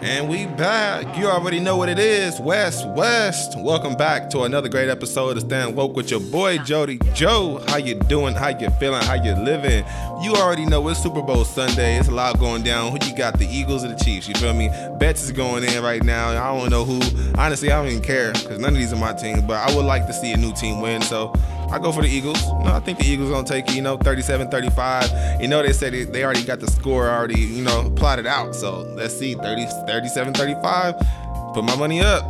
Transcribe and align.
And 0.00 0.28
we 0.28 0.46
back. 0.46 1.18
You 1.18 1.26
already 1.26 1.58
know 1.58 1.76
what 1.76 1.88
it 1.88 1.98
is. 1.98 2.38
West 2.38 2.86
West. 2.90 3.58
Welcome 3.58 3.96
back 3.96 4.30
to 4.30 4.42
another 4.42 4.68
great 4.68 4.88
episode 4.88 5.36
of 5.36 5.42
Stand 5.42 5.74
Woke 5.74 5.96
with 5.96 6.12
your 6.12 6.20
boy 6.20 6.58
Jody 6.58 7.00
Joe. 7.14 7.60
How 7.66 7.78
you 7.78 7.96
doing? 7.96 8.34
How 8.34 8.48
you 8.48 8.70
feeling? 8.78 9.02
How 9.02 9.14
you 9.14 9.34
living? 9.34 9.84
You 10.22 10.34
already 10.34 10.66
know 10.66 10.86
it's 10.86 11.02
Super 11.02 11.20
Bowl 11.20 11.44
Sunday. 11.44 11.98
It's 11.98 12.06
a 12.06 12.12
lot 12.12 12.38
going 12.38 12.62
down. 12.62 12.92
Who 12.92 13.08
you 13.08 13.16
got? 13.16 13.40
The 13.40 13.46
Eagles 13.46 13.84
or 13.84 13.88
the 13.88 13.96
Chiefs? 13.96 14.28
You 14.28 14.34
feel 14.34 14.54
me? 14.54 14.68
Bets 15.00 15.24
is 15.24 15.32
going 15.32 15.64
in 15.64 15.82
right 15.82 16.04
now. 16.04 16.28
I 16.28 16.56
don't 16.56 16.70
know 16.70 16.84
who. 16.84 17.00
Honestly, 17.36 17.72
I 17.72 17.82
don't 17.82 17.90
even 17.90 18.02
care 18.02 18.32
because 18.34 18.60
none 18.60 18.74
of 18.74 18.78
these 18.78 18.92
are 18.92 18.96
my 18.96 19.14
teams. 19.14 19.42
But 19.42 19.68
I 19.68 19.74
would 19.74 19.84
like 19.84 20.06
to 20.06 20.12
see 20.12 20.32
a 20.32 20.36
new 20.36 20.52
team 20.52 20.80
win. 20.80 21.02
So 21.02 21.34
I 21.70 21.78
go 21.78 21.92
for 21.92 22.02
the 22.02 22.08
Eagles. 22.08 22.40
No, 22.48 22.72
I 22.72 22.80
think 22.80 22.98
the 22.98 23.04
Eagles 23.06 23.30
gonna 23.30 23.46
take 23.46 23.68
it, 23.68 23.74
you 23.74 23.82
know, 23.82 23.98
37-35. 23.98 25.40
You 25.40 25.48
know, 25.48 25.62
they 25.62 25.72
said 25.72 25.92
they 25.92 26.24
already 26.24 26.44
got 26.44 26.60
the 26.60 26.70
score 26.70 27.08
already, 27.08 27.40
you 27.40 27.62
know, 27.62 27.90
plotted 27.90 28.26
out. 28.26 28.54
So 28.54 28.80
let's 28.96 29.16
see, 29.16 29.34
30, 29.34 29.66
37-35. 29.66 31.54
Put 31.54 31.64
my 31.64 31.76
money 31.76 32.00
up. 32.00 32.24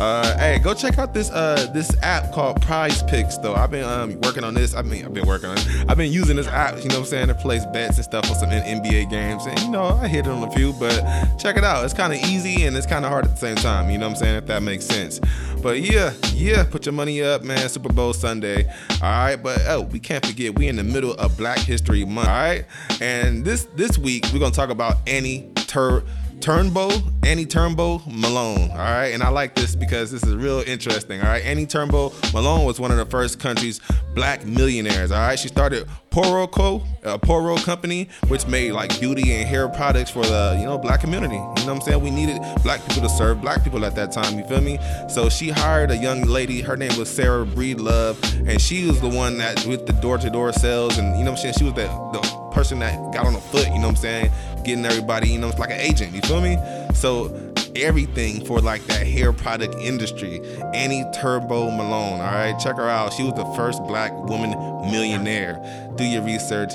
Uh, 0.00 0.34
hey, 0.38 0.58
go 0.58 0.72
check 0.72 0.98
out 0.98 1.12
this 1.12 1.30
uh 1.30 1.70
this 1.74 1.94
app 2.02 2.32
called 2.32 2.58
Prize 2.62 3.02
Picks 3.02 3.36
though. 3.36 3.54
I've 3.54 3.70
been 3.70 3.84
um 3.84 4.18
working 4.22 4.44
on 4.44 4.54
this. 4.54 4.74
I 4.74 4.80
mean, 4.80 5.04
I've 5.04 5.12
been 5.12 5.26
working 5.26 5.50
on. 5.50 5.58
It. 5.58 5.90
I've 5.90 5.98
been 5.98 6.10
using 6.10 6.36
this 6.36 6.46
app. 6.48 6.78
You 6.78 6.88
know 6.88 6.94
what 6.94 7.00
I'm 7.00 7.04
saying 7.04 7.28
to 7.28 7.34
place 7.34 7.66
bets 7.66 7.96
and 7.96 8.04
stuff 8.06 8.30
on 8.30 8.34
some 8.34 8.48
NBA 8.48 9.10
games. 9.10 9.44
And 9.44 9.60
you 9.60 9.68
know, 9.68 9.84
I 9.84 10.08
hit 10.08 10.26
it 10.26 10.30
on 10.30 10.42
a 10.42 10.50
few, 10.52 10.72
but 10.72 11.02
check 11.38 11.58
it 11.58 11.64
out. 11.64 11.84
It's 11.84 11.92
kind 11.92 12.14
of 12.14 12.18
easy 12.30 12.64
and 12.64 12.74
it's 12.74 12.86
kind 12.86 13.04
of 13.04 13.10
hard 13.10 13.26
at 13.26 13.32
the 13.32 13.36
same 13.36 13.56
time. 13.56 13.90
You 13.90 13.98
know 13.98 14.06
what 14.08 14.16
I'm 14.16 14.24
saying? 14.24 14.36
If 14.36 14.46
that 14.46 14.62
makes 14.62 14.86
sense. 14.86 15.20
But 15.62 15.82
yeah, 15.82 16.14
yeah, 16.32 16.64
put 16.64 16.86
your 16.86 16.94
money 16.94 17.22
up, 17.22 17.42
man. 17.42 17.68
Super 17.68 17.92
Bowl 17.92 18.14
Sunday. 18.14 18.66
All 19.02 19.10
right, 19.10 19.36
but 19.36 19.60
oh, 19.66 19.82
we 19.82 20.00
can't 20.00 20.24
forget 20.24 20.58
we 20.58 20.68
in 20.68 20.76
the 20.76 20.84
middle 20.84 21.12
of 21.12 21.36
Black 21.36 21.58
History 21.58 22.06
Month. 22.06 22.26
All 22.26 22.34
right, 22.34 22.64
and 23.02 23.44
this 23.44 23.64
this 23.74 23.98
week 23.98 24.24
we're 24.32 24.38
gonna 24.38 24.50
talk 24.50 24.70
about 24.70 24.96
Annie 25.06 25.52
Tur. 25.56 26.02
Turnbo, 26.40 26.90
Annie 27.24 27.44
Turnbo 27.44 28.02
Malone. 28.06 28.70
All 28.70 28.76
right, 28.76 29.08
and 29.08 29.22
I 29.22 29.28
like 29.28 29.54
this 29.54 29.76
because 29.76 30.10
this 30.10 30.22
is 30.22 30.34
real 30.34 30.60
interesting. 30.60 31.20
All 31.20 31.28
right, 31.28 31.44
Annie 31.44 31.66
Turnbull 31.66 32.14
Malone 32.32 32.64
was 32.64 32.80
one 32.80 32.90
of 32.90 32.96
the 32.96 33.04
first 33.04 33.38
country's 33.38 33.80
black 34.14 34.46
millionaires. 34.46 35.12
All 35.12 35.20
right, 35.20 35.38
she 35.38 35.48
started 35.48 35.86
Poro 36.10 36.50
Co, 36.50 36.82
a 37.04 37.18
Poro 37.18 37.62
company, 37.62 38.08
which 38.28 38.46
made 38.46 38.72
like 38.72 38.98
beauty 38.98 39.32
and 39.34 39.46
hair 39.46 39.68
products 39.68 40.10
for 40.10 40.24
the 40.24 40.56
you 40.58 40.64
know 40.64 40.78
black 40.78 41.00
community. 41.00 41.34
You 41.34 41.40
know 41.40 41.52
what 41.52 41.68
I'm 41.68 41.80
saying? 41.82 42.02
We 42.02 42.10
needed 42.10 42.40
black 42.62 42.80
people 42.86 43.02
to 43.02 43.10
serve 43.10 43.40
black 43.40 43.62
people 43.62 43.84
at 43.84 43.94
that 43.96 44.10
time. 44.10 44.38
You 44.38 44.44
feel 44.46 44.62
me? 44.62 44.78
So 45.08 45.28
she 45.28 45.50
hired 45.50 45.90
a 45.90 45.96
young 45.96 46.22
lady. 46.22 46.62
Her 46.62 46.76
name 46.76 46.96
was 46.98 47.10
Sarah 47.10 47.44
Breedlove, 47.44 48.48
and 48.48 48.60
she 48.60 48.86
was 48.86 49.00
the 49.00 49.08
one 49.08 49.36
that 49.38 49.64
with 49.66 49.86
the 49.86 49.92
door-to-door 49.92 50.52
sales, 50.54 50.96
and 50.96 51.18
you 51.18 51.24
know 51.24 51.32
what 51.32 51.44
I'm 51.44 51.52
saying? 51.52 51.54
She 51.58 51.64
was 51.64 51.74
the, 51.74 51.86
the 52.12 52.50
person 52.50 52.78
that 52.80 53.12
got 53.12 53.26
on 53.26 53.32
the 53.32 53.40
foot, 53.40 53.66
you 53.66 53.74
know 53.74 53.82
what 53.82 53.88
I'm 53.88 53.96
saying? 53.96 54.30
Getting 54.64 54.84
everybody, 54.84 55.28
you 55.28 55.38
know, 55.38 55.48
it's 55.48 55.58
like 55.58 55.70
an 55.70 55.80
agent, 55.80 56.14
you 56.14 56.20
feel 56.22 56.40
me? 56.40 56.56
So 56.94 57.50
everything 57.76 58.44
for 58.44 58.60
like 58.60 58.84
that 58.86 59.06
hair 59.06 59.32
product 59.32 59.74
industry. 59.76 60.40
Annie 60.74 61.04
Turnbo 61.14 61.74
Malone, 61.76 62.20
all 62.20 62.32
right? 62.32 62.58
Check 62.58 62.76
her 62.76 62.88
out. 62.88 63.12
She 63.12 63.22
was 63.22 63.34
the 63.34 63.44
first 63.56 63.82
black 63.84 64.12
woman 64.12 64.50
millionaire. 64.90 65.60
Do 65.96 66.04
your 66.04 66.22
research. 66.22 66.74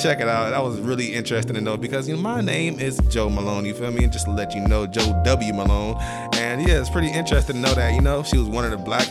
Check 0.00 0.20
it 0.20 0.28
out. 0.28 0.50
That 0.50 0.62
was 0.62 0.78
really 0.80 1.14
interesting 1.14 1.54
to 1.54 1.60
know 1.60 1.76
because 1.76 2.06
you 2.08 2.16
know 2.16 2.22
my 2.22 2.40
name 2.40 2.78
is 2.78 2.98
Joe 3.08 3.30
Malone. 3.30 3.64
You 3.64 3.74
feel 3.74 3.90
me? 3.90 4.06
Just 4.08 4.26
to 4.26 4.30
let 4.30 4.54
you 4.54 4.60
know, 4.60 4.86
Joe 4.86 5.20
W 5.24 5.52
Malone. 5.54 5.96
And 6.34 6.66
yeah, 6.66 6.80
it's 6.80 6.90
pretty 6.90 7.10
interesting 7.10 7.56
to 7.56 7.62
know 7.62 7.74
that 7.74 7.94
you 7.94 8.02
know 8.02 8.22
she 8.22 8.36
was 8.36 8.46
one 8.48 8.64
of 8.64 8.70
the 8.70 8.76
black 8.76 9.08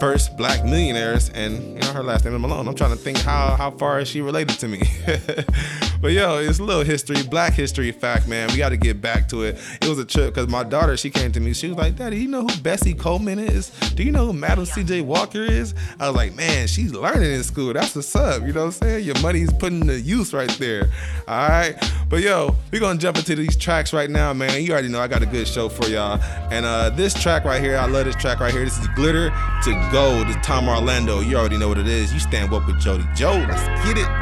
first 0.00 0.36
black 0.36 0.64
millionaires, 0.64 1.30
and 1.30 1.74
you 1.74 1.80
know 1.80 1.92
her 1.92 2.02
last 2.02 2.24
name 2.24 2.34
is 2.34 2.40
Malone. 2.40 2.68
I'm 2.68 2.74
trying 2.74 2.90
to 2.90 2.96
think 2.96 3.18
how 3.18 3.56
how 3.56 3.70
far 3.70 4.00
is 4.00 4.08
she 4.08 4.20
related 4.20 4.58
to 4.58 4.68
me. 4.68 4.82
but 6.02 6.10
yo, 6.10 6.38
it's 6.38 6.58
a 6.58 6.64
little 6.64 6.82
history, 6.82 7.22
black 7.22 7.52
history 7.52 7.92
fact, 7.92 8.26
man. 8.26 8.48
We 8.50 8.56
got 8.56 8.70
to 8.70 8.76
get 8.76 9.00
back 9.00 9.28
to 9.28 9.44
it. 9.44 9.56
It 9.80 9.88
was 9.88 10.00
a 10.00 10.04
trip 10.04 10.34
because 10.34 10.48
my 10.48 10.64
daughter 10.64 10.96
she 10.96 11.10
came 11.10 11.30
to 11.30 11.38
me. 11.38 11.54
She 11.54 11.68
was 11.68 11.78
like, 11.78 11.94
"Daddy, 11.94 12.18
you 12.18 12.28
know 12.28 12.42
who 12.42 12.56
Bessie 12.60 12.92
Coleman 12.92 13.38
is? 13.38 13.70
Do 13.94 14.02
you 14.02 14.10
know 14.10 14.26
who 14.26 14.32
Madam 14.32 14.66
C.J. 14.66 15.02
Walker 15.02 15.42
is?" 15.42 15.74
I 16.00 16.08
was 16.08 16.16
like, 16.16 16.34
"Man, 16.34 16.66
she's 16.66 16.92
learning 16.92 17.30
in 17.30 17.44
school. 17.44 17.72
That's 17.72 17.94
what's 17.94 18.14
up. 18.16 18.42
You 18.42 18.52
know 18.52 18.62
what 18.62 18.66
I'm 18.66 18.72
saying? 18.72 19.04
Your 19.04 19.18
money's 19.20 19.52
putting 19.52 19.86
to 19.86 20.00
use 20.00 20.34
right 20.34 20.50
there. 20.58 20.90
All 21.28 21.48
right." 21.48 21.76
But 22.08 22.20
yo, 22.20 22.56
we 22.72 22.80
gonna 22.80 22.98
jump 22.98 23.16
into 23.16 23.36
these 23.36 23.56
tracks 23.56 23.92
right 23.92 24.10
now, 24.10 24.32
man. 24.32 24.60
You 24.60 24.72
already 24.72 24.88
know 24.88 25.00
I 25.00 25.06
got 25.06 25.22
a 25.22 25.26
good 25.26 25.46
show 25.46 25.68
for 25.68 25.86
y'all. 25.86 26.20
And 26.50 26.66
uh, 26.66 26.90
this 26.90 27.14
track 27.14 27.44
right 27.44 27.62
here, 27.62 27.78
I 27.78 27.86
love 27.86 28.06
this 28.06 28.16
track 28.16 28.40
right 28.40 28.52
here. 28.52 28.64
This 28.64 28.78
is 28.78 28.88
Glitter 28.88 29.30
to 29.30 29.88
Gold. 29.92 30.26
It's 30.26 30.44
Tom 30.44 30.68
Orlando. 30.68 31.20
You 31.20 31.36
already 31.36 31.58
know 31.58 31.68
what 31.68 31.78
it 31.78 31.86
is. 31.86 32.12
You 32.12 32.18
stand 32.18 32.52
up 32.52 32.66
with 32.66 32.80
Jody 32.80 33.04
Joe. 33.14 33.46
Let's 33.48 33.86
get 33.86 33.98
it. 33.98 34.21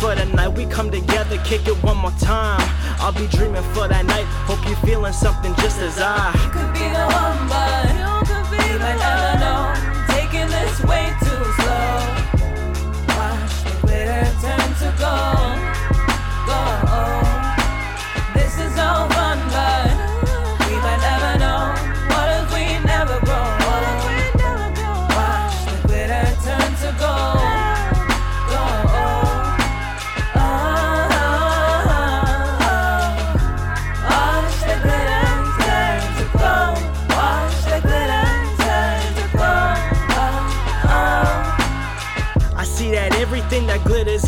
For 0.00 0.14
the 0.14 0.26
night 0.26 0.56
we 0.56 0.64
come 0.66 0.92
together, 0.92 1.38
kick 1.44 1.66
it 1.66 1.74
one 1.82 1.96
more 1.96 2.12
time. 2.20 2.60
I'll 3.00 3.12
be 3.12 3.26
dreaming 3.26 3.64
for 3.74 3.88
that 3.88 4.06
night. 4.06 4.26
Hope 4.46 4.64
you're 4.68 4.76
feeling 4.86 5.12
something 5.12 5.54
just 5.56 5.80
as 5.80 5.98
I. 5.98 6.30
You 6.34 6.50
could 6.50 6.72
be 6.72 6.86
the 6.86 7.06
one, 7.18 7.48
but 7.50 7.90
you 7.98 8.12
could 8.28 8.46
be 8.48 8.62
you 8.72 8.78
might 8.78 8.94
never 8.94 9.34
know. 9.42 9.74
Taking 10.14 10.46
this 10.46 10.84
way 10.84 11.10
too 11.18 11.42
slow. 11.58 11.90
Watch 13.18 13.54
the 13.64 13.74
glitter 13.82 14.22
turn 14.40 14.70
to 14.78 14.88
gold. 15.00 15.37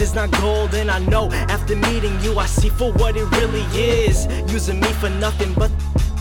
Is 0.01 0.15
not 0.15 0.31
gold, 0.41 0.75
and 0.75 0.91
I 0.91 0.99
know 0.99 1.31
after 1.49 1.77
meeting 1.77 2.19
you, 2.21 2.39
I 2.39 2.47
see 2.47 2.69
for 2.69 2.93
what 2.93 3.17
it 3.17 3.25
really 3.25 3.65
is. 3.75 4.27
Using 4.53 4.81
me 4.81 4.89
for 4.95 5.11
nothing 5.11 5.53
but 5.55 5.71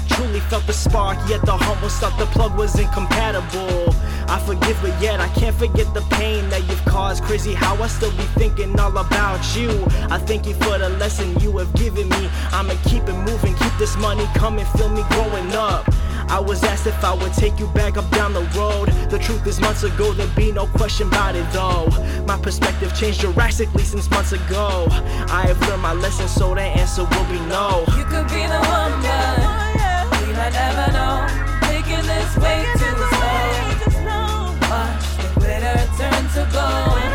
truly 0.10 0.40
felt 0.42 0.66
the 0.68 0.74
spark, 0.74 1.18
yet 1.30 1.46
the 1.46 1.56
heart 1.56 1.82
was 1.82 1.94
stuck, 1.94 2.18
the 2.18 2.26
plug 2.28 2.58
was 2.58 2.78
incompatible. 2.78 3.96
I 4.28 4.40
forgive, 4.46 4.78
but 4.82 5.02
yet 5.02 5.20
I 5.20 5.28
can't 5.30 5.56
forget 5.56 5.92
the 5.94 6.02
pain 6.12 6.50
that 6.50 6.62
you've 6.70 6.86
caused. 6.86 7.24
Crazy 7.24 7.54
how 7.54 7.76
I 7.82 7.88
still 7.88 8.12
be 8.12 8.28
thinking 8.38 8.80
all 8.80 8.96
about 8.98 9.42
you. 9.56 9.70
I 10.10 10.18
thank 10.20 10.46
you 10.46 10.54
for 10.56 10.78
the 10.78 10.90
lesson 10.90 11.40
you 11.40 11.58
have 11.58 11.74
given 11.74 12.10
me. 12.10 12.30
I'ma 12.52 12.76
keep 12.84 13.04
it 13.04 13.20
moving, 13.30 13.56
keep 13.56 13.74
this 13.80 13.96
money 13.98 14.28
coming, 14.36 14.66
feel 14.78 14.90
me 14.90 15.04
growing 15.10 15.52
up. 15.54 15.86
I 16.30 16.40
was 16.40 16.64
asked 16.64 16.86
if 16.86 17.04
I 17.04 17.14
would 17.14 17.34
take 17.34 17.60
you 17.60 17.68
back 17.68 17.98
up 17.98 18.10
down 18.12 18.34
the 18.34 18.44
road. 18.56 18.90
The 19.10 19.18
truth 19.18 19.46
is, 19.48 19.60
months 19.60 19.84
ago, 19.84 20.14
there'd 20.14 20.36
be 20.36 20.52
no 20.52 20.68
question 20.68 21.08
about 21.08 21.36
it 21.36 21.46
though. 21.52 21.90
My 22.26 22.38
perspective 22.38 22.96
changed 22.96 23.22
drastically 23.22 23.84
since 23.84 24.10
months 24.12 24.32
ago. 24.32 24.88
I 24.92 25.48
have 25.48 25.60
learned 25.68 25.82
my 25.82 25.94
lesson, 25.94 26.28
so 26.28 26.54
the 26.54 26.62
answer 26.62 27.04
will 27.04 27.26
be 27.26 27.40
no. 27.50 27.84
You 27.98 28.06
could 28.06 28.28
be 28.30 28.46
the 28.46 28.62
one, 28.70 28.94
but 29.02 30.22
we 30.22 30.34
might 30.34 30.54
never 30.54 30.92
know. 30.94 31.28
Taking 31.68 32.06
this 32.06 32.38
way 32.38 32.64
too 32.78 32.96
slow. 33.98 34.54
Watch 34.70 35.06
the 35.18 35.30
glitter 35.40 35.78
turn 35.98 36.24
to 36.36 36.50
gold. 36.54 37.09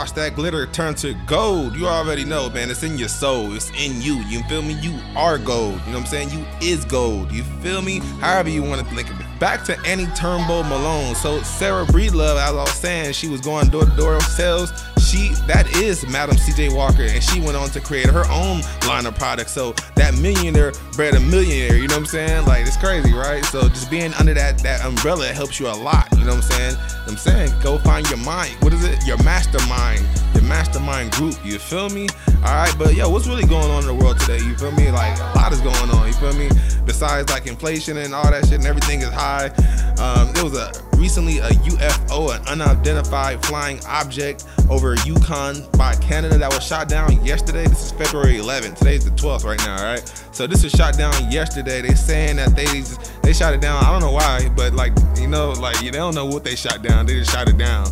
Watch 0.00 0.14
that 0.14 0.34
glitter 0.34 0.64
turn 0.64 0.94
to 0.94 1.12
gold. 1.26 1.76
You 1.76 1.86
already 1.86 2.24
know, 2.24 2.48
man. 2.48 2.70
It's 2.70 2.82
in 2.82 2.96
your 2.96 3.10
soul. 3.10 3.52
It's 3.52 3.68
in 3.68 4.00
you. 4.00 4.14
You 4.30 4.42
feel 4.44 4.62
me? 4.62 4.72
You 4.80 4.98
are 5.14 5.36
gold. 5.36 5.74
You 5.84 5.92
know 5.92 5.98
what 5.98 6.00
I'm 6.00 6.06
saying? 6.06 6.30
You 6.30 6.46
is 6.62 6.86
gold. 6.86 7.30
You 7.30 7.44
feel 7.60 7.82
me? 7.82 7.98
However 8.18 8.48
you 8.48 8.62
want 8.62 8.80
to 8.80 8.94
think 8.94 9.10
of 9.10 9.20
it. 9.20 9.26
Back 9.38 9.62
to 9.64 9.78
Annie 9.80 10.06
Turnbo 10.06 10.66
Malone. 10.66 11.14
So 11.16 11.42
Sarah 11.42 11.84
Breedlove, 11.84 12.36
as 12.36 12.48
I 12.48 12.52
was 12.52 12.72
saying, 12.72 13.12
she 13.12 13.28
was 13.28 13.42
going 13.42 13.68
door 13.68 13.84
to 13.84 13.94
door 13.94 14.18
sales. 14.22 14.72
She 15.06 15.34
that 15.46 15.66
is 15.76 16.06
Madam 16.08 16.36
CJ 16.36 16.74
Walker, 16.74 17.02
and 17.02 17.22
she 17.22 17.40
went 17.40 17.56
on 17.56 17.68
to 17.70 17.80
create 17.80 18.06
her 18.06 18.24
own 18.30 18.62
line 18.86 19.04
of 19.04 19.14
products. 19.16 19.52
So 19.52 19.72
that 19.96 20.14
millionaire 20.14 20.72
bred 20.92 21.14
a 21.14 21.20
millionaire. 21.20 21.76
You 21.76 21.88
know 21.88 21.96
what 21.96 22.00
I'm 22.00 22.06
saying? 22.06 22.46
Like 22.46 22.66
it's 22.66 22.78
crazy, 22.78 23.12
right? 23.12 23.44
So 23.46 23.68
just 23.68 23.90
being 23.90 24.14
under 24.14 24.32
that 24.32 24.60
that 24.60 24.82
umbrella 24.82 25.26
helps 25.26 25.60
you 25.60 25.68
a 25.68 25.76
lot. 25.76 26.09
Know 26.30 26.36
what 26.36 26.44
I'm 26.44 26.50
saying? 26.52 26.76
I'm 27.08 27.16
saying 27.16 27.60
go 27.60 27.76
find 27.78 28.08
your 28.08 28.18
mind. 28.18 28.54
What 28.60 28.72
is 28.72 28.84
it? 28.84 29.04
Your 29.04 29.20
mastermind. 29.24 30.29
Mastermind 30.50 31.12
group. 31.12 31.36
You 31.44 31.60
feel 31.60 31.88
me? 31.90 32.08
All 32.44 32.54
right, 32.54 32.74
but 32.76 32.96
yo, 32.96 33.08
what's 33.08 33.28
really 33.28 33.46
going 33.46 33.70
on 33.70 33.82
in 33.82 33.86
the 33.86 33.94
world 33.94 34.18
today? 34.18 34.38
You 34.38 34.56
feel 34.56 34.72
me? 34.72 34.90
Like 34.90 35.16
a 35.16 35.38
lot 35.38 35.52
is 35.52 35.60
going 35.60 35.90
on. 35.90 36.08
You 36.08 36.12
feel 36.12 36.32
me? 36.34 36.48
Besides 36.84 37.30
like 37.30 37.46
inflation 37.46 37.96
and 37.98 38.12
all 38.12 38.28
that 38.28 38.44
shit, 38.46 38.58
and 38.58 38.66
everything 38.66 39.00
is 39.00 39.10
high. 39.10 39.46
Um, 40.00 40.32
there 40.34 40.42
was 40.42 40.56
a 40.56 40.72
recently 40.96 41.38
a 41.38 41.48
UFO, 41.48 42.34
an 42.36 42.46
unidentified 42.48 43.46
flying 43.46 43.78
object 43.86 44.44
over 44.68 44.96
Yukon 45.06 45.64
by 45.78 45.94
Canada 45.96 46.36
that 46.38 46.52
was 46.52 46.66
shot 46.66 46.88
down 46.88 47.24
yesterday. 47.24 47.68
This 47.68 47.86
is 47.86 47.92
February 47.92 48.34
11th. 48.34 48.76
Today's 48.78 49.04
the 49.04 49.12
12th 49.12 49.44
right 49.44 49.58
now, 49.60 49.78
all 49.78 49.84
right? 49.84 50.24
So 50.32 50.48
this 50.48 50.64
was 50.64 50.72
shot 50.72 50.98
down 50.98 51.30
yesterday. 51.30 51.80
They 51.80 51.94
saying 51.94 52.36
that 52.36 52.56
they 52.56 52.82
they 53.22 53.32
shot 53.32 53.54
it 53.54 53.60
down. 53.60 53.84
I 53.84 53.92
don't 53.92 54.00
know 54.00 54.12
why, 54.12 54.50
but 54.56 54.72
like 54.72 54.92
you 55.16 55.28
know, 55.28 55.52
like 55.52 55.78
they 55.78 55.90
don't 55.90 56.16
know 56.16 56.26
what 56.26 56.42
they 56.42 56.56
shot 56.56 56.82
down. 56.82 57.06
They 57.06 57.20
just 57.20 57.30
shot 57.30 57.48
it 57.48 57.56
down. 57.56 57.86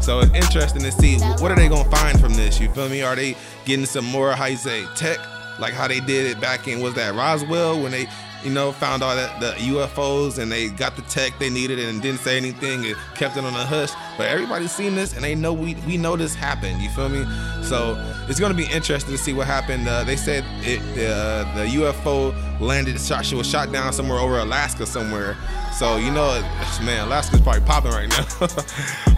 So 0.00 0.20
it's 0.20 0.34
interesting 0.34 0.82
to 0.82 0.92
see 0.92 1.18
what 1.38 1.52
are 1.52 1.56
they 1.56 1.68
gonna 1.68 1.88
find 1.90 2.18
from 2.18 2.34
this. 2.34 2.58
You 2.58 2.70
feel 2.70 2.88
me? 2.88 3.02
Are 3.02 3.14
they 3.14 3.36
getting 3.66 3.86
some 3.86 4.04
more 4.04 4.32
how 4.32 4.46
you 4.46 4.56
say 4.56 4.84
tech, 4.96 5.18
like 5.58 5.74
how 5.74 5.86
they 5.88 6.00
did 6.00 6.26
it 6.26 6.40
back 6.40 6.66
in 6.66 6.80
was 6.80 6.94
that 6.94 7.14
Roswell 7.14 7.80
when 7.80 7.92
they 7.92 8.06
you 8.42 8.50
know, 8.50 8.72
found 8.72 9.02
all 9.02 9.14
that 9.14 9.40
the 9.40 9.52
UFOs 9.72 10.38
and 10.38 10.50
they 10.50 10.68
got 10.68 10.96
the 10.96 11.02
tech 11.02 11.38
they 11.38 11.50
needed 11.50 11.78
and 11.78 12.00
didn't 12.00 12.20
say 12.20 12.36
anything 12.36 12.84
and 12.86 12.96
kept 13.14 13.36
it 13.36 13.44
on 13.44 13.52
the 13.52 13.64
hush. 13.64 13.90
But 14.16 14.28
everybody's 14.28 14.72
seen 14.72 14.94
this 14.94 15.14
and 15.14 15.22
they 15.22 15.34
know 15.34 15.52
we 15.52 15.74
we 15.86 15.96
know 15.96 16.16
this 16.16 16.34
happened. 16.34 16.80
You 16.80 16.90
feel 16.90 17.08
me? 17.08 17.24
So 17.62 17.96
it's 18.28 18.40
gonna 18.40 18.54
be 18.54 18.66
interesting 18.66 19.12
to 19.12 19.18
see 19.18 19.32
what 19.32 19.46
happened. 19.46 19.88
Uh, 19.88 20.04
they 20.04 20.16
said 20.16 20.44
it 20.62 20.80
uh, 21.08 21.44
the 21.54 21.66
UFO 21.76 22.34
landed 22.60 23.00
shot 23.00 23.24
she 23.24 23.34
was 23.34 23.46
shot 23.46 23.72
down 23.72 23.92
somewhere 23.92 24.18
over 24.18 24.38
Alaska 24.38 24.86
somewhere. 24.86 25.36
So 25.76 25.96
you 25.96 26.10
know, 26.10 26.40
man, 26.82 27.06
Alaska's 27.06 27.40
probably 27.40 27.62
popping 27.62 27.92
right 27.92 28.08
now. 28.08 28.24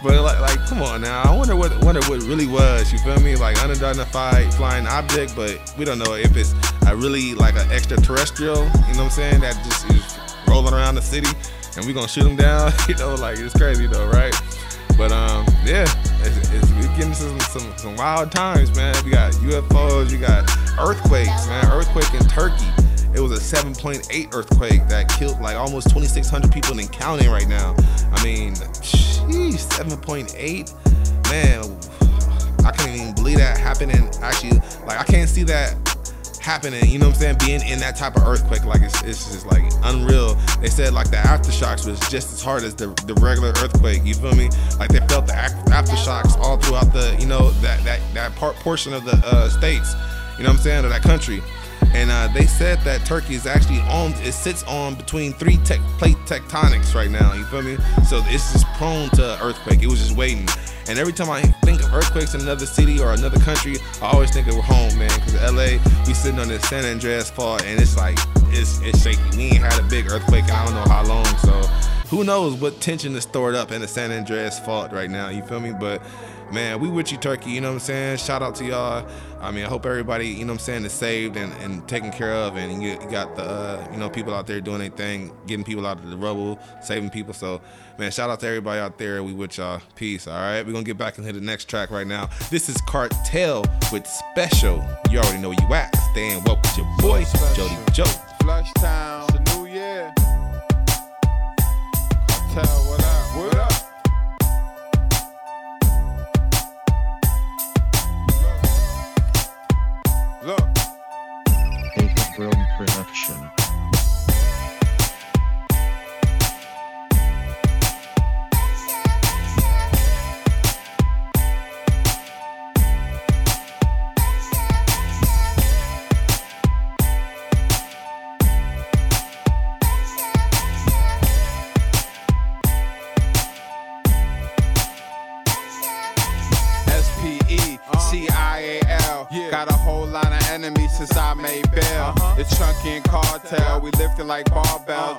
but 0.03 0.21
like, 0.21 0.39
like, 0.39 0.65
come 0.67 0.81
on 0.81 1.01
now. 1.01 1.21
I 1.23 1.35
wonder 1.35 1.55
what 1.55 1.83
wonder 1.83 2.01
what 2.07 2.21
really 2.23 2.47
was. 2.47 2.91
You 2.91 2.99
feel 2.99 3.19
me? 3.19 3.35
Like 3.35 3.61
unidentified 3.63 4.53
flying 4.53 4.87
object, 4.87 5.35
but 5.35 5.59
we 5.77 5.85
don't 5.85 5.99
know 5.99 6.13
if 6.13 6.35
it's 6.35 6.53
a 6.87 6.95
really 6.95 7.33
like 7.35 7.55
an 7.55 7.71
extraterrestrial. 7.71 8.55
You 8.55 8.61
know 8.61 8.69
what 8.69 8.99
I'm 8.99 9.09
saying? 9.09 9.41
That 9.41 9.55
just 9.63 9.89
is 9.89 10.19
rolling 10.47 10.73
around 10.73 10.95
the 10.95 11.01
city, 11.01 11.29
and 11.75 11.85
we're 11.85 11.93
gonna 11.93 12.07
shoot 12.07 12.23
them 12.23 12.35
down. 12.35 12.71
you 12.87 12.95
know, 12.95 13.15
like 13.15 13.39
it's 13.39 13.55
crazy 13.55 13.87
though, 13.87 14.07
right? 14.07 14.33
But 14.97 15.11
um, 15.11 15.45
yeah, 15.65 15.85
it's, 16.21 16.51
it's 16.51 16.71
we 16.73 16.83
getting 16.95 17.13
some, 17.13 17.39
some 17.39 17.77
some 17.77 17.95
wild 17.95 18.31
times, 18.31 18.75
man. 18.75 18.95
We 19.03 19.11
got 19.11 19.33
UFOs, 19.33 20.11
you 20.11 20.19
got 20.19 20.49
earthquakes, 20.79 21.47
man. 21.47 21.65
Earthquake 21.71 22.13
in 22.13 22.27
Turkey. 22.27 22.65
It 23.15 23.19
was 23.19 23.31
a 23.31 23.55
7.8 23.55 24.33
earthquake 24.33 24.87
that 24.87 25.07
killed 25.07 25.39
like 25.39 25.55
almost 25.55 25.89
2,600 25.89 26.51
people 26.51 26.79
and 26.79 26.91
counting 26.91 27.29
right 27.29 27.47
now. 27.47 27.75
I 28.11 28.23
mean, 28.23 28.55
sheesh, 28.55 29.67
7.8, 29.69 30.73
man. 31.29 32.65
I 32.65 32.71
can't 32.71 32.99
even 32.99 33.13
believe 33.13 33.37
that 33.37 33.57
happening. 33.57 34.09
Actually, 34.21 34.59
like 34.87 34.99
I 34.99 35.03
can't 35.03 35.29
see 35.29 35.43
that 35.43 35.75
happening, 36.43 36.85
you 36.89 36.99
know 36.99 37.07
what 37.07 37.15
I'm 37.15 37.21
saying? 37.21 37.37
Being 37.39 37.61
in 37.61 37.79
that 37.79 37.95
type 37.95 38.15
of 38.15 38.23
earthquake, 38.23 38.65
like 38.65 38.81
it's, 38.81 39.01
it's 39.03 39.31
just 39.31 39.45
like 39.45 39.63
unreal. 39.83 40.35
They 40.61 40.69
said 40.69 40.93
like 40.93 41.09
the 41.09 41.17
aftershocks 41.17 41.87
was 41.87 41.99
just 42.09 42.33
as 42.33 42.41
hard 42.41 42.63
as 42.63 42.75
the, 42.75 42.87
the 43.07 43.13
regular 43.15 43.49
earthquake, 43.63 44.01
you 44.03 44.13
feel 44.13 44.35
me? 44.35 44.49
Like 44.77 44.89
they 44.89 44.99
felt 45.07 45.27
the 45.27 45.33
aftershocks 45.33 46.37
all 46.37 46.57
throughout 46.57 46.91
the, 46.93 47.15
you 47.19 47.27
know, 47.27 47.51
that 47.61 47.83
that, 47.85 47.99
that 48.13 48.35
part 48.35 48.55
portion 48.57 48.93
of 48.93 49.05
the 49.05 49.15
uh, 49.25 49.49
states, 49.49 49.93
you 50.37 50.43
know 50.43 50.49
what 50.49 50.57
I'm 50.57 50.63
saying, 50.63 50.83
of 50.85 50.91
that 50.91 51.01
country 51.01 51.41
and 51.93 52.09
uh, 52.11 52.27
they 52.33 52.45
said 52.45 52.79
that 52.81 53.05
Turkey 53.05 53.35
is 53.35 53.45
actually 53.45 53.79
on 53.81 54.13
it 54.23 54.33
sits 54.33 54.63
on 54.63 54.95
between 54.95 55.33
three 55.33 55.57
tech 55.57 55.79
plate 55.97 56.17
tectonics 56.25 56.95
right 56.95 57.11
now. 57.11 57.33
You 57.33 57.45
feel 57.45 57.61
me? 57.61 57.77
So 58.07 58.21
it's 58.25 58.53
just 58.53 58.65
prone 58.73 59.09
to 59.11 59.37
earthquake. 59.41 59.81
It 59.81 59.87
was 59.87 59.99
just 59.99 60.17
waiting. 60.17 60.47
And 60.87 60.99
every 60.99 61.13
time 61.13 61.29
I 61.29 61.41
think 61.63 61.81
of 61.81 61.93
earthquakes 61.93 62.33
in 62.33 62.41
another 62.41 62.65
city 62.65 62.99
or 62.99 63.13
another 63.13 63.39
country, 63.39 63.77
I 64.01 64.11
always 64.11 64.31
think 64.31 64.47
of 64.47 64.55
home, 64.55 64.97
man. 64.97 65.11
Because 65.15 65.35
LA, 65.35 65.77
we 66.05 66.13
sitting 66.13 66.39
on 66.39 66.49
this 66.49 66.67
San 66.67 66.83
Andreas 66.83 67.29
fault, 67.29 67.63
and 67.63 67.79
it's 67.79 67.95
like 67.95 68.17
it's 68.49 68.81
it's 68.81 69.01
shaky. 69.01 69.21
We 69.37 69.43
ain't 69.43 69.63
had 69.63 69.79
a 69.79 69.83
big 69.83 70.11
earthquake 70.11 70.45
I 70.51 70.65
don't 70.65 70.75
know 70.75 70.91
how 70.91 71.05
long. 71.05 71.25
So 71.37 71.61
who 72.13 72.23
knows 72.23 72.53
what 72.53 72.79
tension 72.79 73.15
is 73.15 73.23
stored 73.23 73.55
up 73.55 73.71
in 73.71 73.81
the 73.81 73.87
San 73.87 74.11
Andreas 74.11 74.59
fault 74.59 74.91
right 74.91 75.09
now? 75.09 75.29
You 75.29 75.41
feel 75.41 75.59
me? 75.59 75.71
But 75.71 75.99
man, 76.51 76.79
we 76.79 76.87
with 76.87 77.11
you, 77.11 77.17
Turkey. 77.17 77.49
You 77.49 77.61
know 77.61 77.69
what 77.69 77.73
I'm 77.73 77.79
saying? 77.79 78.17
Shout 78.17 78.43
out 78.43 78.53
to 78.57 78.65
y'all. 78.65 79.07
I 79.41 79.49
mean, 79.49 79.65
I 79.65 79.67
hope 79.67 79.87
everybody, 79.87 80.27
you 80.27 80.45
know 80.45 80.53
what 80.53 80.59
I'm 80.59 80.65
saying, 80.65 80.85
is 80.85 80.93
saved 80.93 81.37
and, 81.37 81.51
and 81.53 81.87
taken 81.89 82.11
care 82.11 82.31
of. 82.31 82.55
And 82.55 82.83
you, 82.83 82.97
got 83.09 83.35
the, 83.35 83.41
uh, 83.41 83.87
you 83.91 83.97
know, 83.97 84.11
people 84.11 84.31
out 84.31 84.45
there 84.45 84.61
doing 84.61 84.77
their 84.77 84.89
thing, 84.89 85.35
getting 85.47 85.65
people 85.65 85.87
out 85.87 85.97
of 85.97 86.07
the 86.07 86.15
rubble, 86.15 86.59
saving 86.83 87.09
people. 87.09 87.33
So, 87.33 87.61
man, 87.97 88.11
shout 88.11 88.29
out 88.29 88.39
to 88.41 88.47
everybody 88.47 88.79
out 88.79 88.99
there. 88.99 89.23
We 89.23 89.33
with 89.33 89.57
y'all. 89.57 89.81
Peace. 89.95 90.27
All 90.27 90.35
right. 90.35 90.63
We're 90.63 90.71
going 90.71 90.85
to 90.85 90.89
get 90.89 90.99
back 90.99 91.17
into 91.17 91.33
the 91.33 91.41
next 91.41 91.67
track 91.67 91.89
right 91.89 92.05
now. 92.05 92.29
This 92.51 92.69
is 92.69 92.77
Cartel 92.87 93.65
with 93.91 94.05
Special. 94.05 94.87
You 95.09 95.17
already 95.17 95.41
know 95.41 95.49
where 95.49 95.67
you 95.67 95.73
at. 95.73 95.95
Staying 96.11 96.43
woke 96.43 96.61
with 96.61 96.77
your 96.77 96.87
boy, 96.99 97.25
Jody 97.55 97.75
Joe. 97.91 98.05
Flush 98.39 98.71
Town. 98.73 99.25
It's 99.29 99.51
a 99.51 99.57
new 99.57 99.65
year. 99.65 100.13
Up? 102.55 102.67
What 102.85 103.02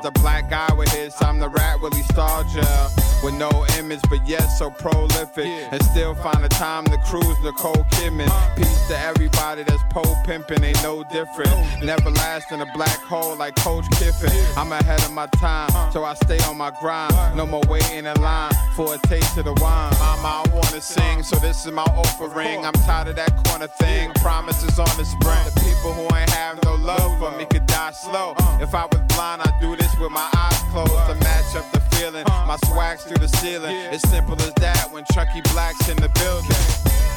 The 0.04 0.11
black 0.20 0.50
guy 0.50 0.70
with 0.75 0.92
his, 0.92 1.14
I'm 1.23 1.38
the 1.38 1.49
rat 1.49 1.80
Willie 1.80 2.02
Star 2.02 2.44
Gel. 2.44 2.92
With 3.23 3.32
no 3.32 3.64
image, 3.78 4.02
but 4.11 4.20
yet 4.28 4.44
so 4.49 4.70
prolific. 4.70 5.46
And 5.46 5.82
still 5.82 6.14
find 6.16 6.44
the 6.44 6.50
time 6.50 6.84
to 6.84 6.99
cruise 7.06 7.40
Nicole 7.42 7.87
Kidman. 7.92 8.28
Peace 8.54 8.88
to 8.88 8.99
everybody 8.99 9.62
that's 9.62 9.82
pole 9.90 10.14
pimping, 10.26 10.62
ain't 10.62 10.82
no 10.82 11.04
different. 11.04 11.50
Never 11.82 12.11
last 12.11 12.52
in 12.52 12.61
a 12.61 12.66
black 12.75 12.99
hole 12.99 13.34
like 13.37 13.56
Coach 13.56 13.87
Kiffin. 13.92 14.30
I'm 14.58 14.70
ahead 14.73 15.02
of 15.04 15.12
my 15.12 15.26
time, 15.38 15.70
uh. 15.75 15.90
so 15.90 16.04
I 16.04 16.12
stay 16.12 16.38
on 16.40 16.58
my 16.58 16.70
grind. 16.82 17.14
No 17.34 17.46
more 17.46 17.62
waiting 17.66 18.04
in 18.04 18.20
line 18.20 18.52
for 18.76 18.94
a 18.94 18.99
taste 19.06 19.38
of 19.38 19.46
the 19.46 19.54
wine. 19.54 19.94
Mama, 19.99 20.44
I 20.44 20.50
wanna 20.52 20.82
sing, 20.82 21.23
so 21.23 21.37
this 21.37 21.64
is 21.64 21.73
my 21.73 21.84
offering. 21.96 22.66
I'm 22.66 22.75
tired 22.84 23.08
of 23.08 23.16
that 23.16 23.32
corner 23.46 23.68
thing. 23.68 24.12
Promises 24.16 24.78
on 24.78 24.94
the 24.99 25.04
sprint. 25.06 25.54
The 25.54 25.61
people 25.61 25.94
who 25.94 26.14
ain't 26.14 26.28
have 26.28 26.62
no 26.62 26.75
love 26.75 27.18
for 27.18 27.34
me 27.38 27.46
could 27.46 27.64
die 27.64 27.92
slow. 27.92 28.34
Uh. 28.37 28.58
If 28.61 28.75
I 28.75 28.84
was 28.84 29.00
blind, 29.16 29.40
I'd 29.40 29.58
do 29.62 29.75
this 29.76 29.94
with 30.04 30.12
my 30.12 30.28
eyes 30.37 30.61
closed 30.70 30.92
to 31.08 31.14
match 31.25 31.56
up 31.56 31.70
the 31.73 31.80
feeling. 31.96 32.25
My 32.46 32.58
swag's 32.66 33.04
through 33.04 33.18
the 33.18 33.28
ceiling. 33.28 33.75
It's 33.90 34.06
simple 34.08 34.34
as 34.34 34.52
that 34.54 34.92
when 34.92 35.04
Chucky 35.12 35.40
Black's 35.52 35.88
in 35.88 35.96
the 35.96 36.11
building. 36.20 37.13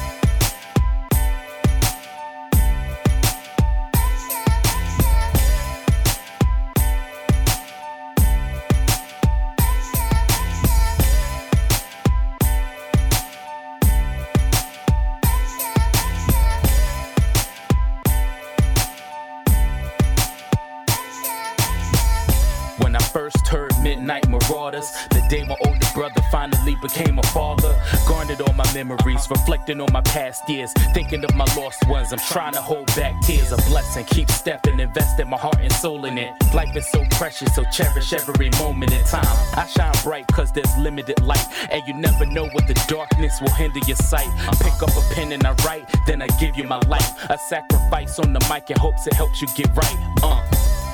Reflecting 29.30 29.80
on 29.80 29.92
my 29.92 30.02
past 30.02 30.48
years. 30.48 30.72
Thinking 30.94 31.24
of 31.24 31.34
my 31.34 31.46
lost 31.56 31.86
ones, 31.88 32.12
I'm 32.12 32.18
trying 32.18 32.52
to 32.52 32.60
hold 32.60 32.86
back 32.94 33.14
tears. 33.22 33.52
A 33.52 33.56
blessing, 33.68 34.04
keep 34.04 34.30
stepping, 34.30 34.78
investing 34.80 35.28
my 35.28 35.36
heart 35.36 35.58
and 35.60 35.72
soul 35.72 36.04
in 36.04 36.18
it. 36.18 36.32
Life 36.54 36.74
is 36.76 36.86
so 36.88 37.04
precious, 37.12 37.54
so 37.54 37.64
cherish 37.72 38.12
every 38.12 38.50
moment 38.58 38.92
in 38.92 39.02
time. 39.04 39.36
I 39.56 39.66
shine 39.66 39.94
bright 40.02 40.26
cause 40.28 40.52
there's 40.52 40.76
limited 40.78 41.20
light. 41.22 41.46
And 41.70 41.82
you 41.86 41.94
never 41.94 42.26
know 42.26 42.46
what 42.48 42.66
the 42.66 42.74
darkness 42.86 43.40
will 43.40 43.50
hinder 43.50 43.80
your 43.86 43.96
sight. 43.96 44.28
I 44.48 44.54
pick 44.56 44.82
up 44.82 44.90
a 44.96 45.14
pen 45.14 45.32
and 45.32 45.44
I 45.46 45.52
write, 45.64 45.84
then 46.06 46.22
I 46.22 46.28
give 46.38 46.56
you 46.56 46.64
my 46.64 46.80
life. 46.80 47.10
A 47.30 47.38
sacrifice 47.38 48.18
on 48.18 48.32
the 48.32 48.40
mic 48.50 48.70
in 48.70 48.78
hopes 48.78 49.06
it 49.06 49.14
helps 49.14 49.40
you 49.40 49.48
get 49.56 49.74
right. 49.74 50.14
Uh, 50.22 50.42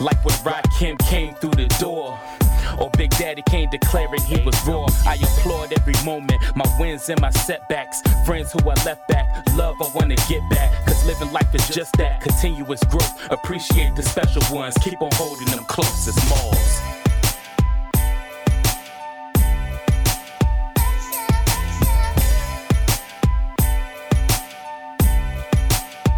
like 0.01 0.23
when 0.25 0.35
Rakim 0.37 0.99
came 1.07 1.35
through 1.35 1.53
the 1.53 1.67
door. 1.81 2.19
Or 2.79 2.91
Big 2.97 3.11
Daddy 3.11 3.43
came 3.43 3.71
declaring 3.71 4.23
he 4.23 4.41
was 4.43 4.55
raw. 4.67 4.87
I 5.07 5.15
applaud 5.15 5.73
every 5.73 5.95
moment, 6.05 6.41
my 6.55 6.67
wins 6.79 7.09
and 7.09 7.21
my 7.21 7.31
setbacks. 7.31 8.03
Friends 8.25 8.53
who 8.53 8.59
I 8.69 8.75
left 8.85 9.07
back, 9.09 9.27
love 9.55 9.77
I 9.81 9.91
wanna 9.95 10.17
get 10.29 10.43
back. 10.51 10.73
Cause 10.87 11.05
living 11.07 11.33
life 11.33 11.55
is 11.55 11.69
just 11.69 11.97
that 11.99 12.21
continuous 12.21 12.83
growth. 12.85 13.31
Appreciate 13.31 13.95
the 13.97 14.03
special 14.03 14.43
ones, 14.55 14.77
keep 14.83 15.01
on 15.01 15.11
holding 15.15 15.47
them 15.47 15.65
close 15.65 16.09
as 16.09 16.17
malls. 16.29 16.81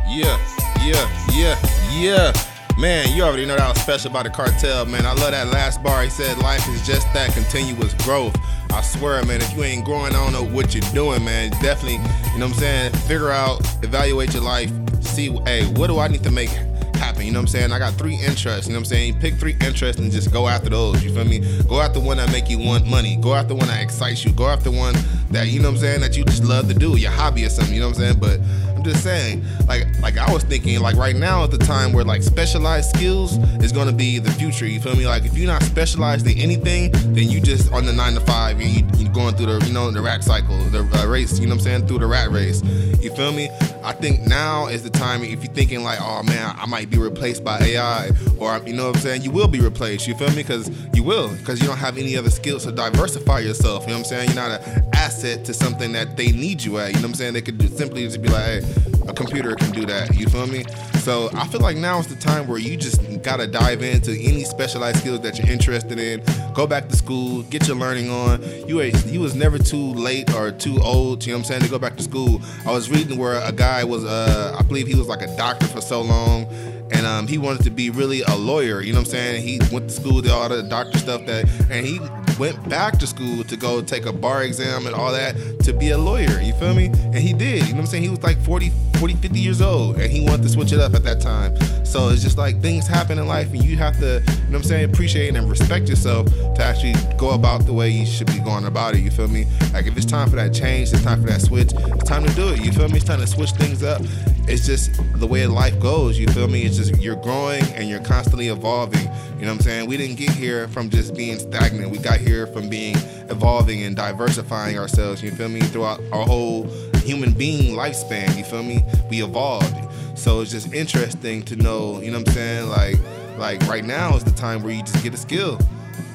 Yeah, 0.08 0.38
yeah, 0.82 1.08
yeah, 1.32 1.56
yeah. 1.92 2.55
Man, 2.78 3.16
you 3.16 3.22
already 3.22 3.46
know 3.46 3.56
that 3.56 3.68
was 3.70 3.80
special 3.80 4.10
about 4.10 4.24
the 4.24 4.30
cartel, 4.30 4.84
man. 4.84 5.06
I 5.06 5.14
love 5.14 5.30
that 5.30 5.46
last 5.46 5.82
bar. 5.82 6.02
He 6.02 6.10
said 6.10 6.36
life 6.38 6.68
is 6.68 6.86
just 6.86 7.10
that 7.14 7.32
continuous 7.32 7.94
growth. 8.04 8.36
I 8.70 8.82
swear, 8.82 9.24
man, 9.24 9.40
if 9.40 9.56
you 9.56 9.64
ain't 9.64 9.86
growing, 9.86 10.14
I 10.14 10.22
don't 10.22 10.34
know 10.34 10.44
what 10.54 10.74
you're 10.74 10.82
doing, 10.92 11.24
man. 11.24 11.52
Definitely, 11.62 11.94
you 12.34 12.38
know 12.38 12.46
what 12.46 12.56
I'm 12.56 12.60
saying? 12.60 12.92
Figure 13.08 13.30
out, 13.30 13.62
evaluate 13.82 14.34
your 14.34 14.42
life, 14.42 14.70
see, 15.00 15.30
hey, 15.46 15.64
what 15.68 15.86
do 15.86 15.98
I 15.98 16.08
need 16.08 16.22
to 16.24 16.30
make 16.30 16.50
happen? 16.96 17.24
You 17.24 17.32
know 17.32 17.38
what 17.38 17.44
I'm 17.44 17.48
saying? 17.48 17.72
I 17.72 17.78
got 17.78 17.94
three 17.94 18.16
interests, 18.16 18.66
you 18.66 18.74
know 18.74 18.80
what 18.80 18.88
I'm 18.88 18.90
saying? 18.90 19.20
Pick 19.20 19.34
three 19.36 19.56
interests 19.62 19.98
and 19.98 20.12
just 20.12 20.30
go 20.30 20.46
after 20.46 20.68
those, 20.68 21.02
you 21.02 21.14
feel 21.14 21.24
me? 21.24 21.40
Go 21.68 21.80
after 21.80 21.98
one 21.98 22.18
that 22.18 22.30
make 22.30 22.50
you 22.50 22.58
want 22.58 22.86
money. 22.86 23.16
Go 23.16 23.34
after 23.34 23.54
one 23.54 23.68
that 23.68 23.82
excites 23.82 24.22
you. 24.22 24.32
Go 24.32 24.48
after 24.48 24.70
one 24.70 24.94
that, 25.30 25.48
you 25.48 25.60
know 25.60 25.68
what 25.68 25.76
I'm 25.76 25.80
saying, 25.80 26.00
that 26.02 26.14
you 26.14 26.24
just 26.24 26.44
love 26.44 26.68
to 26.68 26.74
do, 26.74 26.98
your 26.98 27.10
hobby 27.10 27.46
or 27.46 27.48
something, 27.48 27.72
you 27.72 27.80
know 27.80 27.88
what 27.88 27.96
I'm 27.96 28.18
saying? 28.18 28.18
But 28.20 28.40
just 28.86 29.02
saying, 29.02 29.44
like, 29.66 29.86
like 30.00 30.18
I 30.18 30.32
was 30.32 30.44
thinking, 30.44 30.80
like 30.80 30.96
right 30.96 31.16
now 31.16 31.44
at 31.44 31.50
the 31.50 31.58
time 31.58 31.92
where 31.92 32.04
like 32.04 32.22
specialized 32.22 32.90
skills 32.90 33.36
is 33.62 33.72
gonna 33.72 33.92
be 33.92 34.18
the 34.18 34.30
future. 34.32 34.66
You 34.66 34.80
feel 34.80 34.96
me? 34.96 35.06
Like 35.06 35.24
if 35.24 35.36
you're 35.36 35.46
not 35.46 35.62
specialized 35.62 36.26
in 36.26 36.38
anything, 36.38 36.92
then 36.92 37.28
you 37.30 37.40
just 37.40 37.72
on 37.72 37.84
the 37.86 37.92
nine 37.92 38.14
to 38.14 38.20
five 38.20 38.60
and 38.60 38.68
you, 38.68 38.86
you 38.96 39.08
going 39.10 39.34
through 39.34 39.58
the 39.58 39.66
you 39.66 39.72
know 39.72 39.90
the 39.90 40.00
rat 40.00 40.24
cycle, 40.24 40.58
the 40.70 40.80
uh, 40.94 41.06
race. 41.06 41.38
You 41.38 41.46
know 41.46 41.54
what 41.54 41.60
I'm 41.60 41.64
saying? 41.64 41.86
Through 41.88 41.98
the 42.00 42.06
rat 42.06 42.30
race. 42.30 42.62
You 43.00 43.14
feel 43.14 43.32
me? 43.32 43.50
I 43.86 43.92
think 43.92 44.22
now 44.22 44.66
is 44.66 44.82
the 44.82 44.90
time 44.90 45.22
if 45.22 45.44
you're 45.44 45.52
thinking 45.52 45.84
like, 45.84 46.00
oh 46.02 46.20
man, 46.24 46.56
I 46.58 46.66
might 46.66 46.90
be 46.90 46.98
replaced 46.98 47.44
by 47.44 47.60
AI, 47.60 48.10
or 48.36 48.60
you 48.66 48.72
know 48.72 48.88
what 48.88 48.96
I'm 48.96 49.00
saying? 49.00 49.22
You 49.22 49.30
will 49.30 49.46
be 49.46 49.60
replaced. 49.60 50.08
You 50.08 50.16
feel 50.16 50.28
me? 50.30 50.42
Because 50.42 50.68
you 50.92 51.04
will, 51.04 51.28
because 51.36 51.60
you 51.60 51.68
don't 51.68 51.78
have 51.78 51.96
any 51.96 52.16
other 52.16 52.30
skills 52.30 52.64
to 52.64 52.72
diversify 52.72 53.38
yourself. 53.38 53.84
You 53.84 53.90
know 53.90 53.94
what 53.94 53.98
I'm 54.00 54.04
saying? 54.04 54.26
You're 54.30 54.42
not 54.42 54.60
an 54.60 54.90
asset 54.92 55.44
to 55.44 55.54
something 55.54 55.92
that 55.92 56.16
they 56.16 56.32
need 56.32 56.64
you 56.64 56.78
at. 56.78 56.88
You 56.88 56.94
know 56.94 57.02
what 57.02 57.10
I'm 57.10 57.14
saying? 57.14 57.34
They 57.34 57.42
could 57.42 57.62
simply 57.78 58.02
just 58.02 58.20
be 58.20 58.28
like, 58.28 58.64
hey, 58.64 58.74
a 59.06 59.12
computer 59.12 59.54
can 59.54 59.70
do 59.70 59.86
that. 59.86 60.16
You 60.16 60.26
feel 60.26 60.48
me? 60.48 60.64
So 61.06 61.30
I 61.34 61.46
feel 61.46 61.60
like 61.60 61.76
now 61.76 62.00
is 62.00 62.08
the 62.08 62.16
time 62.16 62.48
where 62.48 62.58
you 62.58 62.76
just 62.76 63.00
gotta 63.26 63.48
dive 63.48 63.82
into 63.82 64.12
any 64.12 64.44
specialized 64.44 65.00
skills 65.00 65.20
that 65.20 65.36
you're 65.36 65.50
interested 65.50 65.98
in. 65.98 66.22
Go 66.54 66.64
back 66.64 66.88
to 66.88 66.94
school, 66.96 67.42
get 67.50 67.66
your 67.66 67.76
learning 67.76 68.08
on. 68.08 68.40
You 68.68 68.80
ain't- 68.80 69.04
you 69.06 69.18
was 69.18 69.34
never 69.34 69.58
too 69.58 69.94
late 69.94 70.32
or 70.32 70.52
too 70.52 70.80
old. 70.80 71.26
You 71.26 71.32
know 71.32 71.38
what 71.38 71.46
I'm 71.46 71.48
saying? 71.48 71.62
To 71.62 71.68
go 71.68 71.76
back 71.76 71.96
to 71.96 72.04
school. 72.04 72.40
I 72.64 72.70
was 72.70 72.88
reading 72.88 73.18
where 73.18 73.40
a 73.40 73.50
guy 73.50 73.82
was, 73.82 74.04
uh, 74.04 74.54
I 74.56 74.62
believe 74.62 74.86
he 74.86 74.94
was 74.94 75.08
like 75.08 75.22
a 75.22 75.36
doctor 75.36 75.66
for 75.66 75.80
so 75.80 76.02
long. 76.02 76.46
And 76.92 77.04
um, 77.04 77.26
he 77.26 77.36
wanted 77.36 77.64
to 77.64 77.70
be 77.70 77.90
really 77.90 78.22
a 78.22 78.36
lawyer, 78.36 78.80
you 78.80 78.92
know 78.92 79.00
what 79.00 79.08
I'm 79.08 79.10
saying? 79.10 79.42
He 79.42 79.58
went 79.72 79.88
to 79.88 79.94
school, 79.94 80.20
did 80.20 80.30
all 80.30 80.48
the 80.48 80.62
doctor 80.62 80.96
stuff 80.98 81.26
that, 81.26 81.46
and 81.68 81.84
he 81.84 81.98
went 82.38 82.56
back 82.68 82.96
to 83.00 83.08
school 83.08 83.42
to 83.42 83.56
go 83.56 83.82
take 83.82 84.06
a 84.06 84.12
bar 84.12 84.44
exam 84.44 84.86
and 84.86 84.94
all 84.94 85.10
that 85.10 85.34
to 85.64 85.72
be 85.72 85.90
a 85.90 85.98
lawyer, 85.98 86.40
you 86.40 86.52
feel 86.60 86.74
me? 86.74 86.86
And 86.86 87.16
he 87.16 87.32
did, 87.32 87.62
you 87.66 87.70
know 87.70 87.78
what 87.78 87.80
I'm 87.80 87.86
saying? 87.86 88.04
He 88.04 88.08
was 88.08 88.22
like 88.22 88.40
40, 88.44 88.70
40, 88.98 89.14
50 89.14 89.40
years 89.40 89.60
old 89.60 89.96
and 89.96 90.12
he 90.12 90.20
wanted 90.20 90.44
to 90.44 90.48
switch 90.48 90.72
it 90.72 90.78
up 90.78 90.94
at 90.94 91.02
that 91.02 91.20
time. 91.20 91.54
So 91.86 92.08
it's 92.08 92.22
just 92.22 92.36
like 92.36 92.60
things 92.60 92.86
happen 92.86 93.18
in 93.18 93.26
life 93.28 93.52
and 93.52 93.64
you 93.64 93.76
have 93.76 93.98
to, 94.00 94.20
you 94.26 94.36
know 94.36 94.44
what 94.48 94.56
I'm 94.56 94.62
saying, 94.64 94.90
appreciate 94.90 95.34
and 95.34 95.48
respect 95.48 95.88
yourself 95.88 96.26
to 96.26 96.62
actually 96.62 96.94
go 97.16 97.30
about 97.30 97.64
the 97.64 97.72
way 97.72 97.88
you 97.88 98.04
should 98.04 98.26
be 98.26 98.40
going 98.40 98.64
about 98.66 98.94
it, 98.94 99.00
you 99.00 99.10
feel 99.10 99.28
me? 99.28 99.46
Like 99.72 99.86
if 99.86 99.96
it's 99.96 100.04
time 100.04 100.28
for 100.28 100.36
that 100.36 100.52
change, 100.52 100.92
it's 100.92 101.04
time 101.04 101.22
for 101.22 101.28
that 101.28 101.40
switch, 101.40 101.72
it's 101.72 102.04
time 102.04 102.26
to 102.26 102.34
do 102.34 102.48
it, 102.48 102.62
you 102.64 102.72
feel 102.72 102.88
me? 102.88 102.96
It's 102.96 103.04
time 103.04 103.20
to 103.20 103.26
switch 103.26 103.52
things 103.52 103.84
up. 103.84 104.02
It's 104.48 104.66
just 104.66 105.00
the 105.18 105.26
way 105.26 105.46
life 105.46 105.78
goes, 105.80 106.18
you 106.18 106.26
feel 106.28 106.48
me? 106.48 106.62
It's 106.62 106.76
just 106.76 107.00
you're 107.00 107.16
growing 107.16 107.62
and 107.74 107.88
you're 107.88 108.02
constantly 108.02 108.48
evolving. 108.48 109.04
You 109.38 109.42
know 109.42 109.52
what 109.52 109.60
I'm 109.60 109.60
saying? 109.60 109.88
We 109.88 109.96
didn't 109.96 110.16
get 110.16 110.30
here 110.30 110.66
from 110.68 110.90
just 110.90 111.14
being 111.14 111.38
stagnant. 111.38 111.90
We 111.90 111.98
got 111.98 112.18
here 112.18 112.46
from 112.48 112.68
being 112.68 112.96
evolving 113.30 113.84
and 113.84 113.94
diversifying 113.94 114.76
ourselves, 114.78 115.22
you 115.22 115.30
feel 115.30 115.48
me? 115.48 115.60
Throughout 115.60 116.00
our 116.12 116.24
whole 116.24 116.68
human 117.04 117.32
being 117.32 117.76
lifespan, 117.76 118.36
you 118.36 118.44
feel 118.44 118.64
me? 118.64 118.84
We 119.08 119.22
evolved. 119.22 119.85
So 120.16 120.40
it's 120.40 120.50
just 120.50 120.72
interesting 120.72 121.42
to 121.44 121.56
know, 121.56 122.00
you 122.00 122.10
know 122.10 122.18
what 122.18 122.28
I'm 122.28 122.34
saying? 122.34 122.68
Like 122.68 122.96
like 123.38 123.60
right 123.68 123.84
now 123.84 124.16
is 124.16 124.24
the 124.24 124.30
time 124.32 124.62
where 124.62 124.72
you 124.72 124.82
just 124.82 125.02
get 125.02 125.14
a 125.14 125.18
skill. 125.18 125.58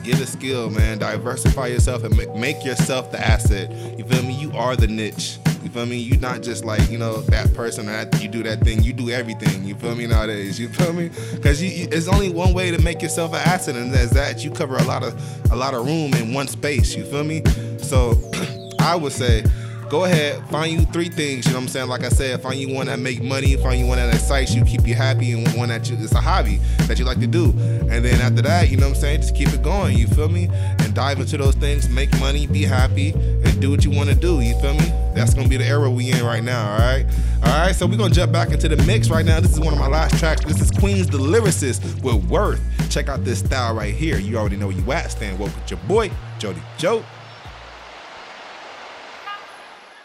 Get 0.03 0.19
a 0.19 0.25
skill, 0.25 0.71
man. 0.71 0.97
Diversify 0.97 1.67
yourself 1.67 2.03
and 2.03 2.15
ma- 2.17 2.33
make 2.35 2.65
yourself 2.65 3.11
the 3.11 3.19
asset. 3.19 3.71
You 3.97 4.03
feel 4.03 4.23
me? 4.23 4.33
You 4.33 4.51
are 4.53 4.75
the 4.75 4.87
niche. 4.87 5.37
You 5.63 5.69
feel 5.69 5.85
me? 5.85 5.97
You're 5.97 6.19
not 6.19 6.41
just 6.41 6.65
like, 6.65 6.89
you 6.89 6.97
know, 6.97 7.21
that 7.23 7.53
person 7.53 7.85
that 7.85 8.19
you 8.21 8.27
do 8.27 8.41
that 8.43 8.61
thing. 8.61 8.81
You 8.81 8.93
do 8.93 9.11
everything. 9.11 9.63
You 9.63 9.75
feel 9.75 9.95
me 9.95 10.07
nowadays? 10.07 10.59
You 10.59 10.69
feel 10.69 10.91
me? 10.93 11.09
Because 11.35 11.61
it's 11.61 12.07
only 12.07 12.29
one 12.31 12.53
way 12.53 12.71
to 12.71 12.81
make 12.81 13.03
yourself 13.03 13.33
an 13.33 13.41
asset, 13.45 13.75
and 13.75 13.93
that's 13.93 14.11
that 14.13 14.43
you 14.43 14.49
cover 14.49 14.77
a 14.77 14.83
lot 14.83 15.03
of 15.03 15.13
a 15.51 15.55
lot 15.55 15.75
of 15.75 15.85
room 15.85 16.15
in 16.15 16.33
one 16.33 16.47
space. 16.47 16.95
You 16.95 17.05
feel 17.05 17.23
me? 17.23 17.43
So 17.77 18.19
I 18.79 18.95
would 18.95 19.11
say 19.11 19.43
go 19.91 20.05
ahead, 20.05 20.41
find 20.47 20.71
you 20.71 20.85
three 20.85 21.09
things, 21.09 21.45
you 21.45 21.51
know 21.51 21.57
what 21.57 21.63
I'm 21.63 21.67
saying? 21.67 21.89
Like 21.89 22.05
I 22.05 22.09
said, 22.09 22.41
find 22.41 22.57
you 22.57 22.73
one 22.73 22.87
that 22.87 22.97
make 22.97 23.21
money, 23.21 23.57
find 23.57 23.77
you 23.77 23.85
one 23.85 23.97
that 23.97 24.13
excites 24.13 24.55
you, 24.55 24.63
keep 24.63 24.87
you 24.87 24.95
happy, 24.95 25.33
and 25.33 25.45
one 25.53 25.67
that 25.67 25.89
you, 25.89 25.97
it's 25.99 26.13
a 26.13 26.21
hobby 26.21 26.61
that 26.87 26.97
you 26.97 27.03
like 27.03 27.19
to 27.19 27.27
do. 27.27 27.49
And 27.49 28.05
then 28.05 28.21
after 28.21 28.41
that, 28.43 28.69
you 28.69 28.77
know 28.77 28.87
what 28.87 28.95
I'm 28.95 29.01
saying? 29.01 29.21
Just 29.21 29.35
keep 29.35 29.49
it 29.49 29.61
going, 29.61 29.97
you 29.97 30.07
feel 30.07 30.29
me? 30.29 30.47
And 30.79 30.95
dive 30.95 31.19
into 31.19 31.35
those 31.37 31.55
things, 31.55 31.89
make 31.89 32.09
money, 32.21 32.47
be 32.47 32.63
happy, 32.63 33.09
and 33.11 33.59
do 33.59 33.69
what 33.69 33.83
you 33.83 33.91
want 33.91 34.07
to 34.07 34.15
do, 34.15 34.39
you 34.39 34.57
feel 34.61 34.75
me? 34.75 34.85
That's 35.13 35.33
gonna 35.33 35.49
be 35.49 35.57
the 35.57 35.65
era 35.65 35.89
we 35.89 36.09
in 36.09 36.23
right 36.23 36.41
now, 36.41 36.71
all 36.71 36.79
right? 36.79 37.05
All 37.43 37.59
right, 37.59 37.75
so 37.75 37.85
we're 37.85 37.97
gonna 37.97 38.13
jump 38.13 38.31
back 38.31 38.51
into 38.51 38.69
the 38.69 38.81
mix 38.85 39.09
right 39.09 39.25
now. 39.25 39.41
This 39.41 39.51
is 39.51 39.59
one 39.59 39.73
of 39.73 39.79
my 39.79 39.89
last 39.89 40.17
tracks. 40.17 40.45
This 40.45 40.61
is 40.61 40.71
Queens 40.71 41.07
the 41.07 41.17
Lyricist 41.17 42.01
with 42.01 42.23
Worth. 42.29 42.61
Check 42.89 43.09
out 43.09 43.25
this 43.25 43.39
style 43.39 43.75
right 43.75 43.93
here. 43.93 44.17
You 44.19 44.37
already 44.37 44.55
know 44.55 44.67
where 44.67 44.77
you 44.77 44.89
at. 44.93 45.11
Stand 45.11 45.37
woke 45.37 45.53
with 45.53 45.69
your 45.69 45.81
boy, 45.81 46.09
Jody 46.39 46.61
Joe. 46.77 47.03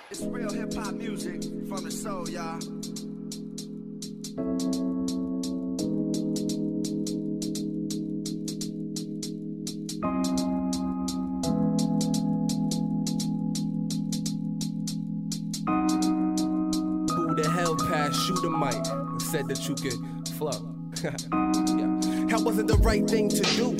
It's 0.08 0.22
real 0.22 0.52
hip 0.52 0.72
hop 0.72 0.94
music 0.94 1.42
from 1.68 1.82
the 1.82 1.90
soul, 1.90 2.30
y'all. 2.30 2.60
Who 17.10 17.34
the 17.34 17.50
hell 17.52 17.74
passed 17.76 18.24
shoot 18.26 18.40
the 18.42 18.50
mic 18.50 18.74
and 18.86 19.22
said 19.22 19.48
that 19.48 19.68
you 19.68 19.74
could 19.74 20.28
flow? 20.36 20.76
yeah. 21.02 22.15
That 22.36 22.44
wasn't 22.44 22.68
the 22.68 22.76
right 22.76 23.08
thing 23.08 23.30
to 23.30 23.42
do. 23.56 23.70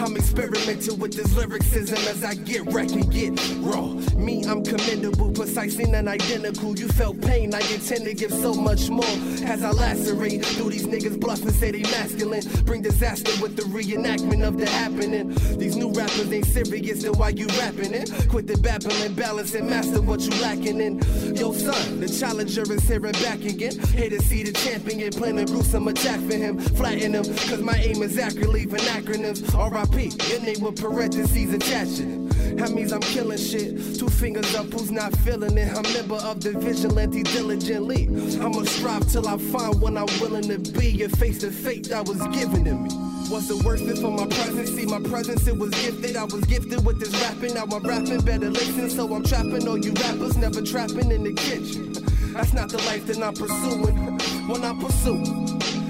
I'm 0.00 0.16
experimenting 0.16 0.98
with 1.00 1.14
this 1.14 1.34
lyricism 1.34 1.98
as 2.06 2.22
I 2.22 2.34
get 2.34 2.64
wrecked 2.72 2.92
and 2.92 3.10
get 3.10 3.32
raw. 3.58 3.86
Me, 4.14 4.44
I'm 4.44 4.62
commendable, 4.62 5.32
precise 5.32 5.76
and 5.80 6.08
identical. 6.08 6.78
You 6.78 6.86
felt 6.86 7.20
pain, 7.20 7.52
I 7.52 7.60
intend 7.72 8.04
to 8.04 8.14
give 8.14 8.30
so 8.30 8.54
much 8.54 8.90
more. 8.90 9.16
As 9.42 9.64
I 9.64 9.70
lacerate 9.70 10.44
through 10.44 10.70
these 10.70 10.86
niggas 10.86 11.18
bluff 11.18 11.42
and 11.42 11.52
say 11.52 11.72
they 11.72 11.82
masculine. 11.82 12.42
Bring 12.64 12.82
disaster 12.82 13.32
with 13.42 13.56
the 13.56 13.62
reenactment 13.62 14.46
of 14.46 14.56
the 14.56 14.66
happening. 14.66 15.34
These 15.58 15.76
new 15.76 15.90
rappers 15.90 16.30
ain't 16.30 16.46
serious, 16.46 17.02
then 17.02 17.14
why 17.14 17.30
you 17.30 17.48
rapping 17.58 17.92
it? 17.92 18.12
Quit 18.28 18.46
the 18.46 18.56
babbling, 18.58 19.14
balance 19.14 19.54
and 19.54 19.68
master 19.68 20.00
what 20.00 20.20
you 20.20 20.30
lacking 20.42 20.80
in. 20.80 20.98
Yo, 21.34 21.52
son, 21.52 21.98
the 21.98 22.08
challenger 22.08 22.62
is 22.72 22.86
here 22.86 23.04
and 23.04 23.20
back 23.22 23.40
again. 23.40 23.76
Here 23.88 24.10
to 24.10 24.20
see 24.22 24.44
the 24.44 24.52
champion, 24.52 25.10
plan 25.12 25.38
a 25.38 25.44
gruesome 25.44 25.88
attack 25.88 26.20
for 26.20 26.36
him. 26.36 26.58
Flatten 26.58 27.14
him, 27.14 27.24
cause 27.24 27.62
my 27.62 27.76
aim 27.78 27.95
is 28.02 28.18
accurately, 28.18 28.66
acronyms. 28.66 29.42
RIP, 29.52 30.30
your 30.30 30.40
name 30.40 30.60
with 30.60 30.80
parentheses 30.80 31.52
attached. 31.54 32.56
That 32.56 32.70
means 32.70 32.92
I'm 32.92 33.00
killing 33.00 33.38
shit. 33.38 33.98
Two 33.98 34.08
fingers 34.08 34.54
up, 34.54 34.66
who's 34.66 34.90
not 34.90 35.16
feeling 35.18 35.56
it? 35.56 35.68
I'm 35.76 35.82
member 35.92 36.16
of 36.16 36.40
the 36.40 36.52
vigilante 36.52 37.22
diligently. 37.22 38.06
I'ma 38.40 38.62
strive 38.64 39.10
till 39.10 39.28
I 39.28 39.36
find 39.38 39.80
what 39.80 39.96
I'm 39.96 40.06
willing 40.20 40.48
to 40.48 40.58
be. 40.72 41.02
And 41.02 41.16
face 41.18 41.40
the 41.40 41.50
fate 41.50 41.88
that 41.90 42.06
was 42.06 42.18
given 42.28 42.64
to 42.64 42.74
me. 42.74 42.90
What's 43.28 43.48
the 43.48 43.56
worst 43.64 43.84
thing 43.84 43.96
for 43.96 44.10
my 44.10 44.26
presence? 44.26 44.70
See, 44.70 44.86
my 44.86 45.00
presence, 45.00 45.46
it 45.46 45.56
was 45.56 45.70
gifted. 45.70 46.16
I 46.16 46.24
was 46.24 46.44
gifted 46.44 46.84
with 46.84 47.00
this 47.00 47.12
rapping. 47.22 47.54
Now 47.54 47.64
I'm 47.64 47.82
rapping, 47.82 48.20
better 48.20 48.50
listen. 48.50 48.90
So 48.90 49.12
I'm 49.14 49.24
trapping 49.24 49.66
all 49.68 49.78
you 49.78 49.92
rappers, 49.92 50.36
never 50.36 50.62
trapping 50.62 51.10
in 51.10 51.24
the 51.24 51.32
kitchen. 51.34 51.92
That's 52.32 52.52
not 52.52 52.68
the 52.68 52.78
life 52.78 53.06
that 53.06 53.22
I'm 53.22 53.34
pursuing. 53.34 54.18
When 54.48 54.64
I 54.64 54.74
pursue 54.80 55.85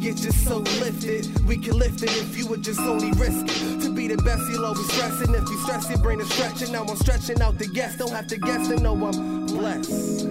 get 0.00 0.22
your 0.22 0.32
soul 0.32 0.60
lifted. 0.60 1.26
We 1.46 1.58
can 1.58 1.78
lift 1.78 2.02
it 2.02 2.10
if 2.10 2.36
you 2.36 2.46
would 2.46 2.62
just 2.62 2.80
only 2.80 3.12
risk 3.12 3.44
it. 3.46 3.80
To 3.82 3.92
be 3.92 4.08
the 4.08 4.16
best, 4.22 4.42
you'll 4.50 4.64
always 4.64 4.90
stressing. 4.92 5.34
If 5.34 5.48
you 5.48 5.58
stress, 5.58 5.90
your 5.90 5.98
brain 5.98 6.20
is 6.20 6.32
stretching. 6.32 6.72
Now 6.72 6.84
I'm 6.84 6.96
stretching 6.96 7.40
out 7.42 7.58
the 7.58 7.66
guess. 7.68 7.96
Don't 7.96 8.12
have 8.12 8.26
to 8.28 8.38
guess 8.38 8.68
to 8.68 8.80
know 8.80 8.94
I'm 8.94 9.46
blessed. 9.46 10.24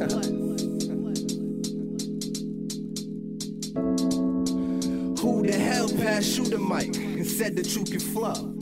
Who 5.22 5.44
the 5.44 5.54
hell 5.54 5.90
passed 5.90 6.38
you 6.38 6.46
the 6.46 6.58
mic 6.58 6.96
and 6.96 7.28
said 7.28 7.56
that 7.58 7.76
you 7.76 7.84
can 7.84 8.00
flow? 8.00 8.56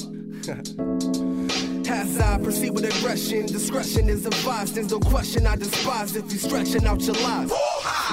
As 1.89 2.19
I 2.19 2.37
proceed 2.39 2.71
with 2.71 2.83
aggression, 2.83 3.45
discretion 3.45 4.09
is 4.09 4.25
advised. 4.25 4.75
There's 4.75 4.91
no 4.91 4.99
question 4.99 5.47
I 5.47 5.55
despise 5.55 6.15
if 6.15 6.31
you 6.33 6.37
stretching 6.37 6.85
out 6.85 7.01
your 7.01 7.15
lies. 7.15 7.51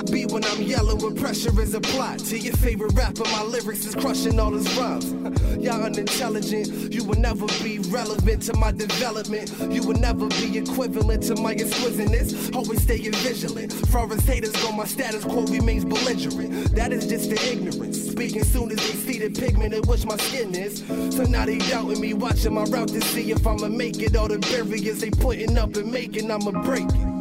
Be 0.02 0.26
when 0.26 0.44
I'm 0.44 0.60
yelling 0.62 0.98
when 0.98 1.14
pressure 1.14 1.58
is 1.60 1.72
applied 1.74 2.18
to 2.20 2.38
your 2.38 2.56
favorite 2.56 2.92
rapper. 2.94 3.22
My 3.24 3.42
lyrics 3.42 3.86
is 3.86 3.94
crushing 3.94 4.40
all 4.40 4.52
his 4.52 4.68
rhymes. 4.76 5.12
Y'all 5.64 5.82
unintelligent, 5.82 6.92
you 6.92 7.04
will 7.04 7.18
never 7.18 7.46
be 7.62 7.78
relevant 7.90 8.42
to 8.42 8.56
my 8.56 8.72
development. 8.72 9.54
You 9.70 9.82
will 9.86 9.98
never 9.98 10.26
be 10.28 10.58
equivalent 10.58 11.22
to 11.24 11.36
my 11.36 11.52
exquisiteness. 11.52 12.50
Always 12.50 12.82
staying 12.82 13.12
vigilant. 13.12 13.72
Far 13.88 14.12
as 14.12 14.26
haters 14.26 14.52
go, 14.62 14.72
my 14.72 14.84
status 14.84 15.24
quo 15.24 15.44
remains 15.44 15.84
belligerent. 15.84 16.74
That 16.74 16.92
is 16.92 17.06
just 17.06 17.30
the 17.30 17.52
ignorance. 17.52 18.10
Speaking 18.10 18.44
soon 18.44 18.72
as 18.72 18.78
they 18.78 19.12
see 19.12 19.26
the 19.26 19.30
pigment 19.30 19.74
in 19.74 19.82
which 19.84 20.04
my 20.04 20.16
skin 20.16 20.54
is. 20.56 20.84
So 21.16 21.22
now 21.22 21.46
they 21.46 21.58
doubting 21.58 22.00
me, 22.00 22.14
watching 22.14 22.54
my 22.54 22.64
route 22.64 22.88
to 22.88 23.00
see 23.00 23.30
if 23.30 23.46
I'ma 23.46 23.68
make 23.68 24.00
it. 24.00 24.16
All 24.16 24.28
the 24.28 24.38
barriers 24.38 25.00
they 25.00 25.10
putting 25.10 25.56
up 25.56 25.76
and 25.76 25.90
making, 25.90 26.30
I'ma 26.30 26.50
break 26.64 26.88
it. 26.88 27.13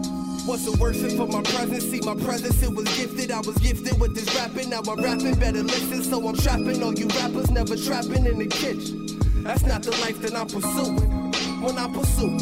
What's 0.46 0.66
the 0.66 0.74
worst 0.74 1.00
thing 1.00 1.16
for 1.16 1.26
my 1.26 1.42
presence? 1.42 1.86
See, 1.86 2.02
my 2.02 2.16
presence, 2.16 2.62
it 2.62 2.76
was 2.76 2.86
gifted. 2.98 3.32
I 3.32 3.40
was 3.40 3.58
gifted 3.60 3.98
with 4.00 4.14
this 4.14 4.36
rapping. 4.36 4.72
Now 4.72 4.82
I'm 4.82 5.02
rapping, 5.02 5.36
better 5.36 5.64
listen. 5.64 6.04
So 6.04 6.28
I'm 6.28 6.36
trapping 6.36 6.84
all 6.84 6.94
you 6.94 7.08
rappers, 7.08 7.50
never 7.50 7.78
trapping 7.78 8.26
in 8.26 8.40
the 8.40 8.48
kitchen. 8.48 9.08
That's 9.44 9.64
not 9.64 9.84
the 9.84 9.92
life 10.02 10.22
that 10.22 10.36
I'm 10.36 10.48
pursuing. 10.48 11.32
When 11.64 11.78
I 11.78 11.88
pursue 11.88 12.38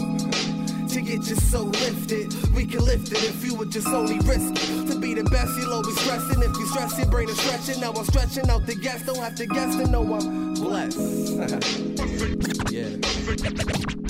to 0.88 1.02
get 1.02 1.28
your 1.28 1.38
soul 1.38 1.68
lifted, 1.68 2.34
we 2.56 2.66
can 2.66 2.84
lift 2.84 3.12
it 3.12 3.24
if 3.24 3.46
you 3.46 3.54
would 3.54 3.72
just 3.72 3.88
only 3.88 4.18
risk 4.26 4.52
it. 4.52 4.88
To 4.90 4.98
be 4.98 5.14
the 5.14 5.24
best, 5.26 5.56
you'll 5.60 5.72
always 5.72 6.00
stressing. 6.02 6.42
If 6.42 6.58
you 6.58 6.66
stress, 6.68 6.98
your 6.98 7.08
brain 7.08 7.30
is 7.30 7.40
stretching. 7.40 7.82
Now 7.82 7.94
I'm 7.94 8.06
stretching 8.06 8.50
out 8.50 8.66
the 8.66 8.74
gas. 8.74 9.04
Don't 9.06 9.18
have 9.18 9.36
to 9.36 9.46
guess 9.46 9.76
to 9.76 9.86
know 9.86 10.02
I'm 10.16 10.56
blessed. 10.56 10.98
yeah. 12.72 14.01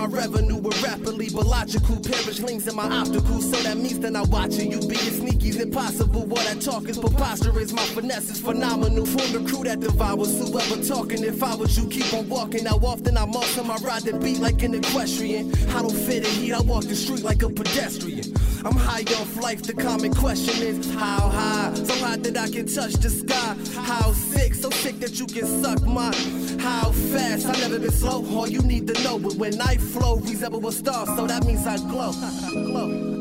My 0.00 0.06
revenue 0.06 0.56
with 0.56 0.82
rapidly 0.82 1.28
but 1.28 1.46
logical. 1.46 1.96
Perish 1.96 2.40
links 2.40 2.66
in 2.66 2.74
my 2.74 2.88
optical. 2.88 3.40
so 3.40 3.56
that 3.62 3.76
means 3.76 4.00
that 4.00 4.16
I 4.16 4.22
watching 4.22 4.72
you. 4.72 4.80
Being 4.80 5.12
sneaky's 5.20 5.60
impossible. 5.60 6.24
What 6.26 6.46
I 6.48 6.54
talk 6.54 6.88
is 6.88 6.96
preposterous. 6.96 7.72
My 7.72 7.82
finesse 7.82 8.30
is 8.30 8.40
phenomenal. 8.40 9.04
Form 9.04 9.32
the 9.32 9.50
crew 9.50 9.64
that 9.64 9.80
devours 9.80 10.38
whoever 10.38 10.82
talking. 10.82 11.22
If 11.22 11.42
I 11.42 11.54
was 11.54 11.76
you, 11.78 11.86
keep 11.88 12.12
on 12.14 12.28
walking. 12.28 12.64
How 12.64 12.76
often 12.76 13.16
I'm 13.18 13.36
off 13.36 13.52
to 13.54 13.62
my 13.62 13.76
ride 13.76 14.02
the 14.02 14.18
beat 14.18 14.38
like 14.38 14.62
an 14.62 14.74
equestrian. 14.74 15.54
I 15.70 15.82
don't 15.82 15.92
fit 15.92 16.24
in 16.24 16.30
heat, 16.30 16.52
I 16.52 16.60
walk 16.60 16.84
the 16.84 16.96
street 16.96 17.22
like 17.22 17.42
a 17.42 17.50
pedestrian. 17.50 18.19
I'm 18.64 18.76
high 18.76 19.04
off 19.20 19.36
life. 19.36 19.62
The 19.62 19.74
common 19.74 20.12
question 20.14 20.62
is 20.62 20.92
how 20.94 21.28
high? 21.28 21.72
So 21.74 21.94
high 22.04 22.16
that 22.16 22.36
I 22.36 22.48
can 22.50 22.66
touch 22.66 22.92
the 22.94 23.10
sky. 23.10 23.56
How 23.80 24.12
sick? 24.12 24.54
So 24.54 24.70
sick 24.70 25.00
that 25.00 25.18
you 25.18 25.26
can 25.26 25.46
suck 25.62 25.82
my. 25.82 26.14
How 26.58 26.92
fast? 27.12 27.46
I 27.46 27.52
never 27.60 27.78
been 27.78 27.90
slow. 27.90 28.24
All 28.36 28.48
you 28.48 28.60
need 28.62 28.86
to 28.88 29.02
know, 29.02 29.18
but 29.18 29.34
when 29.34 29.60
I 29.60 29.76
flow, 29.76 30.16
resemble 30.16 30.66
a 30.68 30.72
star, 30.72 31.06
so 31.16 31.26
that 31.26 31.46
means 31.46 31.66
I 31.66 31.78
glow. 31.78 32.12
glow. 32.52 33.19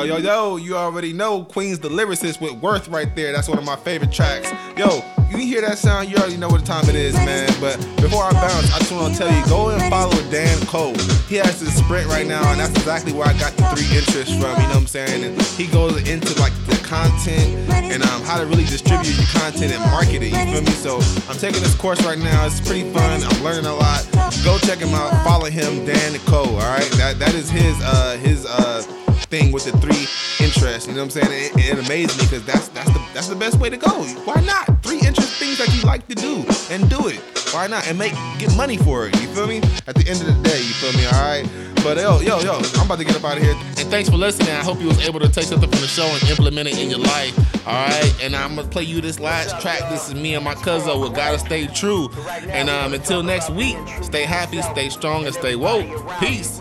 Yo, 0.00 0.06
yo, 0.06 0.16
yo, 0.16 0.22
yo, 0.22 0.56
you 0.56 0.76
already 0.78 1.12
know 1.12 1.44
Queen's 1.44 1.78
the 1.78 1.90
lyricist 1.90 2.40
with 2.40 2.52
Worth 2.52 2.88
right 2.88 3.14
there. 3.14 3.32
That's 3.32 3.48
one 3.48 3.58
of 3.58 3.64
my 3.64 3.76
favorite 3.76 4.10
tracks. 4.10 4.50
Yo, 4.78 5.04
you 5.28 5.36
hear 5.36 5.60
that 5.60 5.76
sound, 5.76 6.08
you 6.08 6.16
already 6.16 6.38
know 6.38 6.48
what 6.48 6.62
the 6.62 6.66
time 6.66 6.88
it 6.88 6.94
is, 6.94 7.12
man. 7.16 7.52
But 7.60 7.76
before 8.00 8.24
I 8.24 8.32
bounce, 8.32 8.72
I 8.72 8.78
just 8.78 8.92
want 8.92 9.12
to 9.12 9.18
tell 9.18 9.30
you, 9.30 9.44
go 9.44 9.68
and 9.68 9.82
follow 9.90 10.16
Dan 10.30 10.58
Koe. 10.64 10.94
He 11.28 11.36
has 11.36 11.60
this 11.60 11.76
sprint 11.76 12.08
right 12.08 12.26
now, 12.26 12.50
and 12.50 12.58
that's 12.58 12.70
exactly 12.70 13.12
where 13.12 13.28
I 13.28 13.34
got 13.34 13.52
the 13.58 13.64
three 13.76 13.94
interests 13.94 14.32
from, 14.32 14.56
you 14.56 14.68
know 14.68 14.68
what 14.68 14.76
I'm 14.76 14.86
saying? 14.86 15.22
And 15.22 15.42
he 15.42 15.66
goes 15.66 16.08
into 16.08 16.32
like 16.40 16.54
the 16.64 16.80
content 16.82 17.70
and 17.70 18.02
um, 18.02 18.22
how 18.22 18.38
to 18.38 18.46
really 18.46 18.64
distribute 18.64 19.14
your 19.18 19.26
content 19.36 19.70
and 19.70 19.84
market 19.92 20.22
it, 20.22 20.32
you 20.32 20.44
feel 20.48 20.62
me? 20.62 20.70
So 20.80 20.96
I'm 21.28 21.36
taking 21.36 21.60
this 21.60 21.74
course 21.74 22.02
right 22.06 22.18
now. 22.18 22.46
It's 22.46 22.58
pretty 22.58 22.90
fun. 22.90 23.22
I'm 23.22 23.44
learning 23.44 23.66
a 23.66 23.74
lot. 23.74 24.08
Go 24.44 24.56
check 24.58 24.78
him 24.78 24.94
out. 24.94 25.12
Follow 25.26 25.50
him, 25.50 25.84
Dan 25.84 26.18
Koe, 26.24 26.56
all 26.56 26.72
right? 26.72 26.88
That 26.96 27.18
That 27.18 27.34
is 27.34 27.50
his, 27.50 27.76
uh, 27.82 28.16
his, 28.16 28.46
uh, 28.46 28.82
thing 29.26 29.52
with 29.52 29.64
the 29.64 29.72
three 29.78 30.06
interests. 30.44 30.86
You 30.86 30.94
know 30.94 31.04
what 31.04 31.16
I'm 31.16 31.22
saying? 31.22 31.52
It, 31.56 31.78
it 31.78 31.86
amazed 31.86 32.18
me 32.18 32.24
because 32.24 32.44
that's 32.44 32.68
that's 32.68 32.90
the 32.92 33.00
that's 33.14 33.28
the 33.28 33.36
best 33.36 33.58
way 33.58 33.70
to 33.70 33.76
go. 33.76 34.02
Why 34.24 34.40
not? 34.42 34.82
Three 34.82 35.00
interest 35.00 35.34
things 35.34 35.58
that 35.58 35.74
you 35.74 35.82
like 35.82 36.06
to 36.08 36.14
do 36.14 36.44
and 36.70 36.88
do 36.88 37.08
it. 37.08 37.20
Why 37.52 37.66
not? 37.66 37.86
And 37.88 37.98
make 37.98 38.12
get 38.38 38.54
money 38.56 38.76
for 38.76 39.06
it. 39.06 39.20
You 39.20 39.28
feel 39.28 39.46
me? 39.46 39.58
At 39.86 39.94
the 39.94 40.04
end 40.06 40.20
of 40.20 40.26
the 40.26 40.40
day, 40.42 40.58
you 40.58 40.74
feel 40.74 40.92
me? 40.92 41.06
All 41.06 41.12
right. 41.12 41.48
But 41.82 41.96
yo, 41.96 42.20
yo, 42.20 42.40
yo, 42.40 42.60
I'm 42.74 42.86
about 42.86 42.98
to 42.98 43.04
get 43.04 43.16
up 43.16 43.24
out 43.24 43.38
of 43.38 43.42
here. 43.42 43.54
And 43.78 43.88
thanks 43.88 44.10
for 44.10 44.16
listening. 44.16 44.50
I 44.50 44.62
hope 44.62 44.80
you 44.80 44.86
was 44.86 45.00
able 45.06 45.18
to 45.20 45.28
take 45.28 45.44
something 45.44 45.70
from 45.70 45.80
the 45.80 45.86
show 45.86 46.04
and 46.04 46.22
implement 46.28 46.68
it 46.68 46.78
in 46.78 46.90
your 46.90 46.98
life. 46.98 47.66
All 47.66 47.86
right. 47.86 48.14
And 48.22 48.36
I'm 48.36 48.54
gonna 48.56 48.68
play 48.68 48.82
you 48.82 49.00
this 49.00 49.18
last 49.18 49.60
track. 49.60 49.80
This 49.90 50.08
is 50.08 50.14
me 50.14 50.34
and 50.34 50.44
my 50.44 50.54
cousin. 50.54 51.00
We 51.00 51.08
gotta 51.10 51.38
stay 51.38 51.66
true. 51.68 52.10
And 52.48 52.68
um, 52.68 52.92
until 52.92 53.22
next 53.22 53.50
week, 53.50 53.76
stay 54.02 54.24
happy, 54.24 54.60
stay 54.62 54.90
strong, 54.90 55.26
and 55.26 55.34
stay 55.34 55.56
woke. 55.56 55.86
Peace. 56.20 56.60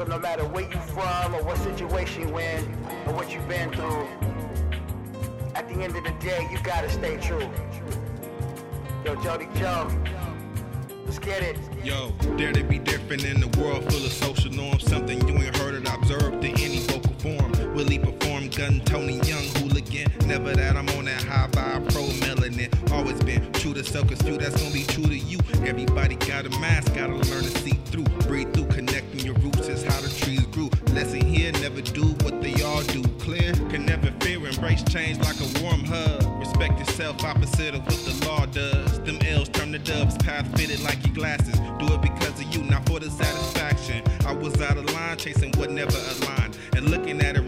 So 0.00 0.06
no 0.06 0.18
matter 0.18 0.46
where 0.46 0.64
you 0.64 0.80
from 0.94 1.34
or 1.34 1.44
what 1.44 1.58
situation 1.58 2.26
you 2.26 2.38
in 2.38 2.64
or 3.06 3.12
what 3.12 3.34
you've 3.34 3.46
been 3.46 3.70
through, 3.70 4.08
at 5.54 5.68
the 5.68 5.74
end 5.74 5.94
of 5.94 6.02
the 6.02 6.14
day, 6.20 6.48
you 6.50 6.58
gotta 6.62 6.88
stay 6.88 7.18
true. 7.18 7.50
Yo, 9.04 9.14
Jody 9.16 9.46
Joe, 9.56 9.90
let's 11.04 11.18
get 11.18 11.42
it. 11.42 11.58
Yo, 11.84 12.12
dare 12.38 12.50
to 12.50 12.64
be 12.64 12.78
different 12.78 13.26
in 13.26 13.40
the 13.40 13.60
world 13.60 13.84
full 13.92 14.02
of 14.02 14.10
social 14.10 14.50
norms. 14.50 14.88
Something 14.88 15.20
you 15.28 15.34
ain't 15.34 15.54
heard 15.58 15.74
or 15.74 15.94
observed 15.94 16.42
in 16.46 16.58
any 16.58 16.78
vocal 16.78 17.12
form. 17.18 17.74
Willie 17.74 17.98
perform 17.98 18.48
gun 18.48 18.80
Tony 18.86 19.16
Young 19.28 19.44
hooligan. 19.56 20.10
Never 20.26 20.54
that 20.54 20.76
I'm 20.76 20.88
on 20.96 21.04
that 21.04 21.22
high 21.24 21.48
vibe 21.48 21.92
pro 21.92 22.04
melanin. 22.04 22.90
Always 22.90 23.20
been 23.22 23.52
true 23.52 23.74
to 23.74 23.84
self, 23.84 24.08
cause 24.08 24.22
few 24.22 24.38
that's 24.38 24.56
gonna 24.62 24.72
be 24.72 24.84
true 24.84 25.04
to 25.04 25.18
you. 25.18 25.40
Everybody 25.66 26.16
got 26.16 26.46
a 26.46 26.50
mask, 26.58 26.94
gotta 26.94 27.12
learn 27.12 27.44
to 27.44 27.58
see 27.58 27.78
through. 27.84 28.04
Breathe 28.26 28.54
through, 28.54 28.68
connecting 28.68 29.09
trees 30.18 30.44
grew. 30.46 30.70
Lesson 30.92 31.20
here, 31.20 31.52
never 31.52 31.80
do 31.80 32.06
what 32.24 32.40
they 32.42 32.54
all 32.62 32.82
do. 32.82 33.02
Clear, 33.18 33.52
can 33.70 33.86
never 33.86 34.10
fear, 34.20 34.44
embrace 34.46 34.82
change 34.84 35.18
like 35.18 35.36
a 35.40 35.62
warm 35.62 35.84
hug. 35.84 36.24
Respect 36.38 36.78
yourself, 36.78 37.22
opposite 37.24 37.74
of 37.74 37.80
what 37.86 38.00
the 38.04 38.26
law 38.26 38.46
does. 38.46 39.00
Them 39.00 39.18
L's 39.26 39.48
turn 39.48 39.72
the 39.72 39.78
dubs, 39.78 40.16
path 40.18 40.46
fitted 40.58 40.80
like 40.80 41.04
your 41.06 41.14
glasses. 41.14 41.58
Do 41.78 41.94
it 41.94 42.02
because 42.02 42.40
of 42.40 42.54
you, 42.54 42.62
not 42.64 42.86
for 42.86 43.00
the 43.00 43.10
satisfaction. 43.10 44.02
I 44.26 44.32
was 44.32 44.60
out 44.60 44.76
of 44.76 44.90
line, 44.92 45.16
chasing 45.16 45.52
what 45.56 45.70
never 45.70 45.96
aligned. 45.96 46.58
And 46.74 46.90
looking 46.90 47.20
at 47.20 47.36
it 47.36 47.39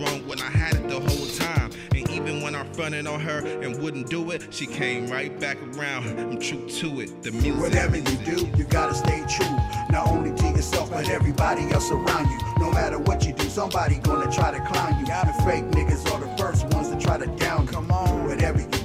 even 2.94 3.07
when 3.07 3.20
I 3.20 3.22
fronted 3.22 3.42
on 3.42 3.42
her 3.42 3.62
and 3.62 3.83
wouldn't 3.83 4.09
do 4.09 4.31
it, 4.31 4.46
she 4.50 4.66
came 4.66 5.09
right 5.09 5.38
back 5.40 5.59
around. 5.62 6.18
I'm 6.18 6.38
true 6.40 6.68
to 6.68 7.00
it. 7.00 7.22
The 7.22 7.33
music. 7.33 7.61
Whatever 7.61 7.96
you 7.96 8.16
do, 8.24 8.46
you 8.57 8.64
gotta 8.64 8.94
stay 8.94 9.24
true. 9.28 9.46
Not 9.90 10.09
only 10.09 10.35
to 10.38 10.48
yourself, 10.48 10.90
but 10.90 11.09
everybody 11.09 11.70
else 11.70 11.90
around 11.90 12.31
you. 12.31 12.38
No 12.59 12.70
matter 12.70 12.98
what 12.98 13.24
you 13.24 13.33
do, 13.33 13.48
somebody 13.48 13.96
gonna 13.96 14.31
try 14.31 14.50
to 14.50 14.61
clown 14.66 14.98
you. 14.98 15.07
The 15.07 15.33
fake 15.44 15.64
niggas 15.72 16.11
are 16.12 16.20
the 16.20 16.37
first 16.37 16.66
ones 16.74 16.88
to 16.90 16.98
try 16.98 17.18
to 17.18 17.26
down 17.37 17.66
you. 17.66 17.72
Come 17.72 17.90
on. 17.90 18.26
Whatever 18.26 18.61
you 18.61 18.82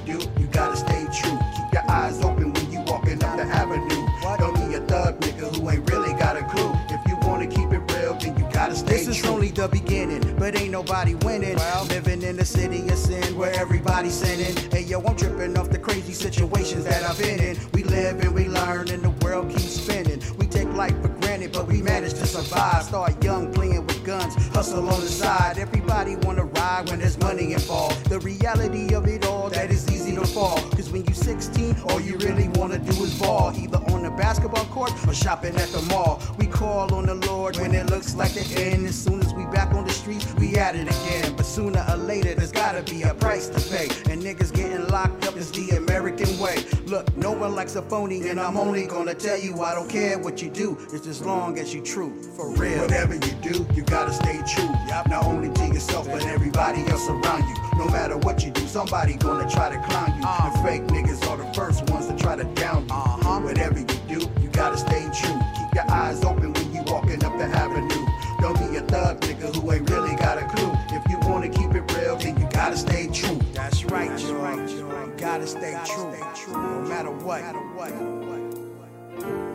the 9.50 9.68
beginning, 9.68 10.36
but 10.38 10.56
ain't 10.56 10.70
nobody 10.72 11.14
winning. 11.16 11.56
Living 11.88 12.22
in 12.22 12.38
a 12.38 12.44
city 12.44 12.88
of 12.88 12.98
sin 12.98 13.36
where 13.36 13.52
everybody's 13.54 14.14
sinning. 14.14 14.54
Hey 14.70 14.82
yo, 14.82 15.00
I'm 15.00 15.16
tripping 15.16 15.56
off 15.58 15.70
the 15.70 15.78
crazy 15.78 16.12
situations 16.12 16.84
that 16.84 17.02
I've 17.02 17.18
been 17.18 17.40
in. 17.40 17.56
We 17.72 17.82
live 17.84 18.20
and 18.20 18.34
we 18.34 18.46
learn, 18.48 18.88
and 18.90 19.02
the 19.02 19.10
world 19.24 19.48
keeps 19.50 19.80
spinning. 19.80 20.22
We 20.38 20.46
take 20.46 20.68
life 20.74 21.00
for 21.02 21.08
granted, 21.08 21.52
but 21.52 21.66
we 21.66 21.82
manage 21.82 22.14
to 22.14 22.26
survive. 22.26 22.84
Start 22.84 23.22
young, 23.22 23.52
playing 23.52 23.86
with 23.86 24.04
guns, 24.04 24.34
hustle 24.48 24.88
on 24.88 25.00
the 25.00 25.08
side. 25.08 25.58
Everybody 25.58 26.16
wanna 26.16 26.44
ride 26.44 26.88
when 26.90 27.00
there's 27.00 27.18
money 27.18 27.52
involved. 27.52 28.08
The 28.08 28.20
reality 28.20 28.94
of 28.94 29.06
it 29.06 29.26
all, 29.26 29.50
that 29.50 29.70
is 29.70 29.90
easy 29.90 30.14
to 30.14 30.26
fall. 30.26 30.58
Cause 30.88 30.94
when 30.94 31.04
you're 31.04 31.14
16, 31.14 31.76
all 31.90 32.00
you 32.00 32.16
really 32.16 32.48
wanna 32.48 32.78
do 32.78 33.04
is 33.04 33.18
ball. 33.18 33.52
Either 33.54 33.76
on 33.92 34.04
the 34.04 34.10
basketball 34.10 34.64
court 34.66 34.90
or 35.06 35.12
shopping 35.12 35.54
at 35.56 35.68
the 35.68 35.82
mall. 35.82 36.22
We 36.38 36.46
call 36.46 36.94
on 36.94 37.04
the 37.04 37.14
Lord 37.14 37.58
when 37.58 37.74
it 37.74 37.90
looks 37.90 38.14
like 38.14 38.32
the 38.32 38.46
end. 38.58 38.86
As 38.86 38.94
soon 38.94 39.20
as 39.20 39.34
we 39.34 39.44
back 39.46 39.74
on 39.74 39.84
the 39.84 39.92
street, 39.92 40.26
we 40.38 40.56
at 40.56 40.76
it 40.76 40.88
again. 40.88 41.34
But 41.36 41.44
sooner 41.44 41.84
or 41.90 41.96
later, 41.96 42.34
there's 42.34 42.52
gotta 42.52 42.82
be 42.90 43.02
a 43.02 43.12
price 43.12 43.48
to 43.48 43.60
pay. 43.76 43.88
And 44.10 44.22
niggas 44.22 44.54
getting 44.54 44.88
locked 44.88 45.26
up 45.26 45.36
is 45.36 45.50
the 45.50 45.76
American 45.76 46.38
way. 46.38 46.64
Look, 46.86 47.14
no 47.18 47.32
one 47.32 47.54
likes 47.54 47.76
a 47.76 47.82
phony, 47.82 48.26
and 48.30 48.40
I'm 48.40 48.56
only 48.56 48.86
gonna 48.86 49.14
tell 49.14 49.38
you 49.38 49.60
I 49.60 49.74
don't 49.74 49.90
care 49.90 50.18
what 50.18 50.40
you 50.40 50.48
do. 50.48 50.78
It's 50.92 51.06
as 51.06 51.20
long 51.20 51.58
as 51.58 51.74
you 51.74 51.82
true, 51.82 52.22
for 52.34 52.48
real. 52.54 52.80
Whatever 52.80 53.14
you 53.14 53.34
do, 53.42 53.66
you 53.74 53.82
gotta 53.82 54.12
stay 54.14 54.40
true. 54.54 54.70
Not 54.88 55.24
only 55.24 55.50
to 55.52 55.66
yourself, 55.66 56.06
but 56.06 56.24
everybody 56.24 56.80
else 56.86 57.08
around 57.10 57.46
you. 57.46 57.56
No 57.78 57.86
matter 57.90 58.16
what 58.16 58.42
you 58.42 58.50
do, 58.50 58.66
somebody 58.66 59.14
gonna 59.14 59.48
try 59.48 59.68
to 59.68 59.78
clown 59.86 60.16
you. 60.16 60.26
Uh. 60.26 60.50
The 60.50 60.58
fake 60.78 60.88
niggas 60.88 61.28
are 61.28 61.36
the 61.36 61.54
first 61.54 61.88
ones 61.90 62.06
to 62.06 62.16
try 62.16 62.36
to 62.36 62.44
down 62.54 62.86
you. 62.86 62.94
Uh-huh. 62.94 63.40
Whatever 63.40 63.78
you 63.78 63.86
do, 64.08 64.30
you 64.40 64.48
gotta 64.48 64.76
stay 64.76 65.08
true. 65.14 65.38
Keep 65.56 65.74
your 65.74 65.90
eyes 65.90 66.24
open 66.24 66.52
when 66.52 66.72
you 66.74 66.82
walking 66.86 67.24
up 67.24 67.36
the 67.38 67.44
avenue. 67.44 68.06
Don't 68.40 68.58
be 68.58 68.76
a 68.76 68.82
thug 68.82 69.20
nigga 69.20 69.54
who 69.54 69.72
ain't 69.72 69.88
really 69.90 70.14
got 70.16 70.38
a 70.38 70.46
clue. 70.46 70.72
If 70.90 71.08
you 71.10 71.18
wanna 71.28 71.48
keep 71.48 71.74
it 71.74 71.92
real, 71.96 72.16
then 72.16 72.38
you 72.38 72.48
gotta 72.50 72.76
stay 72.76 73.08
true. 73.08 73.38
That's 73.52 73.84
right, 73.84 74.10
y'all. 74.20 74.68
You 74.68 75.12
gotta 75.16 75.46
stay 75.46 75.78
true. 75.86 76.12
No 76.52 76.82
matter 76.82 77.10
what. 77.10 77.42
no 77.42 77.52
matter 77.52 77.58
what. 77.58 77.92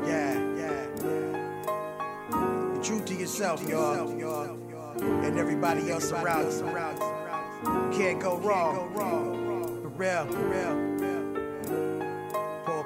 Yeah, 0.07 0.33
yeah. 0.57 0.87
Be 2.73 2.83
true 2.83 3.01
to 3.05 3.13
yourself, 3.13 3.67
y'all. 3.67 4.09
And 4.99 5.39
everybody 5.39 5.89
else 5.89 6.11
around 6.11 6.51
you. 6.51 7.97
Can't 7.97 8.19
go 8.19 8.37
wrong. 8.39 8.93
For 8.93 9.89
real, 9.89 10.25
for 10.25 10.43
real. 10.49 11.12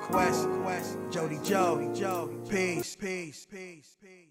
Paul 0.09 0.47
Quest, 0.63 0.97
Jody 1.11 1.37
Joe, 1.43 2.29
peace, 2.49 2.95
peace, 2.95 3.45
peace, 3.45 3.97
peace. 4.01 4.26